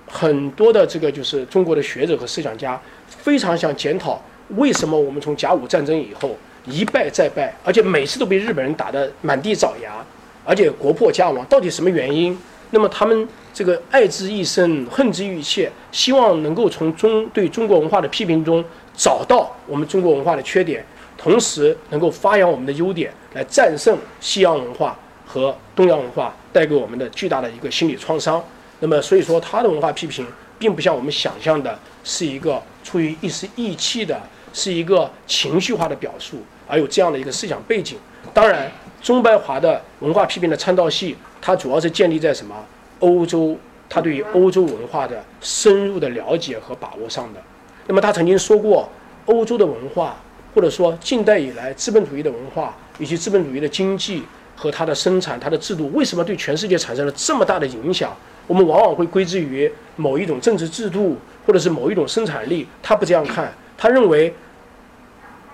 [0.08, 2.80] 很多的这个就是中国的学者和思想家。
[3.08, 6.36] 非常想检讨为什么我们从甲午战争以后
[6.66, 10.06] 一败再败，而且每次都被日本人打得满地找牙，
[10.44, 12.38] 而且国破家亡，到底什么原因？
[12.74, 20.84] 那么他们这个爱之一生，恨之欲切，希望能够从中对中国文化的批评中找到我们中国文化的缺点，
[21.16, 28.44] 同时能够发扬我们的优点，来战胜西洋文化和东洋文化带给我们的巨大的一个心理创伤。
[28.80, 30.26] 那么所以说他的文化批评。
[30.60, 34.18] 并不像我们想象的，是一个出于一时意气的，
[34.54, 36.38] 是一个情绪化的表述，
[36.70, 37.98] 而有这样的一个思想背景。
[38.34, 38.72] 当然，
[39.04, 42.56] 中白华的文化批评的参照系，它主要是建立在什么？
[43.00, 43.58] 欧洲，
[43.90, 47.42] 他对于欧洲文化的深入的了解和把握上的。
[47.86, 48.88] 那么他曾经说过，
[49.26, 50.16] 欧洲的文化，
[50.56, 54.24] 或者说近代以来资本主义的文化，以及资本主义的经济
[54.56, 58.16] 和它的生产、它的制度，为什么对全世界产生了这么大的影响？
[58.48, 62.66] 我们往往会归之于某一种政治制度，或者是某一种生产力。
[62.82, 64.34] 他不这样看，他认为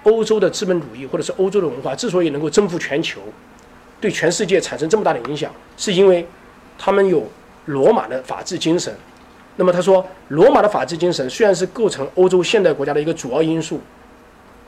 [0.09, 3.21] 欧洲的资本主义或者是欧洲的文化之所以能够征服全球，
[4.01, 6.27] 对全世界产生这么大的影响，是因为
[6.77, 7.29] 他们有
[7.65, 8.93] 罗马的法治精神。
[9.55, 13.79] 那么他说，罗马的法治精神虽然是构成欧洲现代国家的一个主要因素，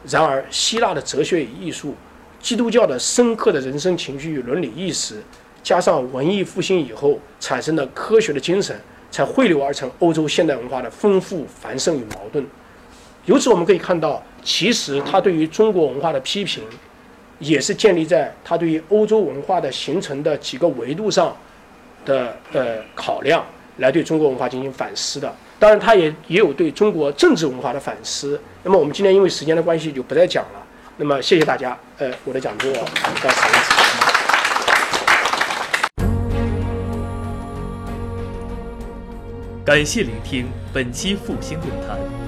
[0.05, 1.95] 然而希腊的哲学与艺术、
[2.39, 5.22] 基督教的深刻的人生情绪与伦理意识，
[5.63, 8.77] 加上文艺复兴以后产生的科学的精神，
[9.09, 12.45] 才汇流而成欧洲现代文化的丰富繁盛与矛盾。
[13.26, 16.64] 由此我们可以看到，其实他对于中国文化的批评，
[17.38, 21.35] 也是建立在他对于欧洲文化的形成的几个维度上
[22.03, 23.45] 的呃考量，
[23.77, 25.31] 来对中国文化进行反思的。
[25.60, 28.41] 当然，他也也有对中国政治文化的反思。
[28.64, 30.64] 那么我们今天因为时间的关系就不再讲了。
[30.98, 33.72] 那么谢谢大家，呃，我的讲座到此为止。
[39.64, 42.20] 感谢聆听本期复兴论坛。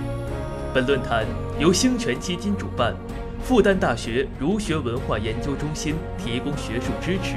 [0.73, 1.23] 本论坛
[1.59, 2.95] 由兴泉基金主办，
[3.43, 7.35] 复旦大学儒学文化研究中心提供学术支持。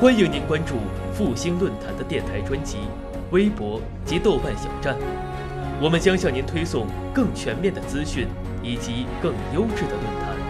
[0.00, 0.74] 欢迎您关注
[1.12, 2.78] 复兴论坛的电台专辑、
[3.30, 4.96] 微博及豆瓣小站，
[5.80, 8.26] 我们将向您推送更全面的资讯
[8.64, 10.43] 以及更优质的论坛。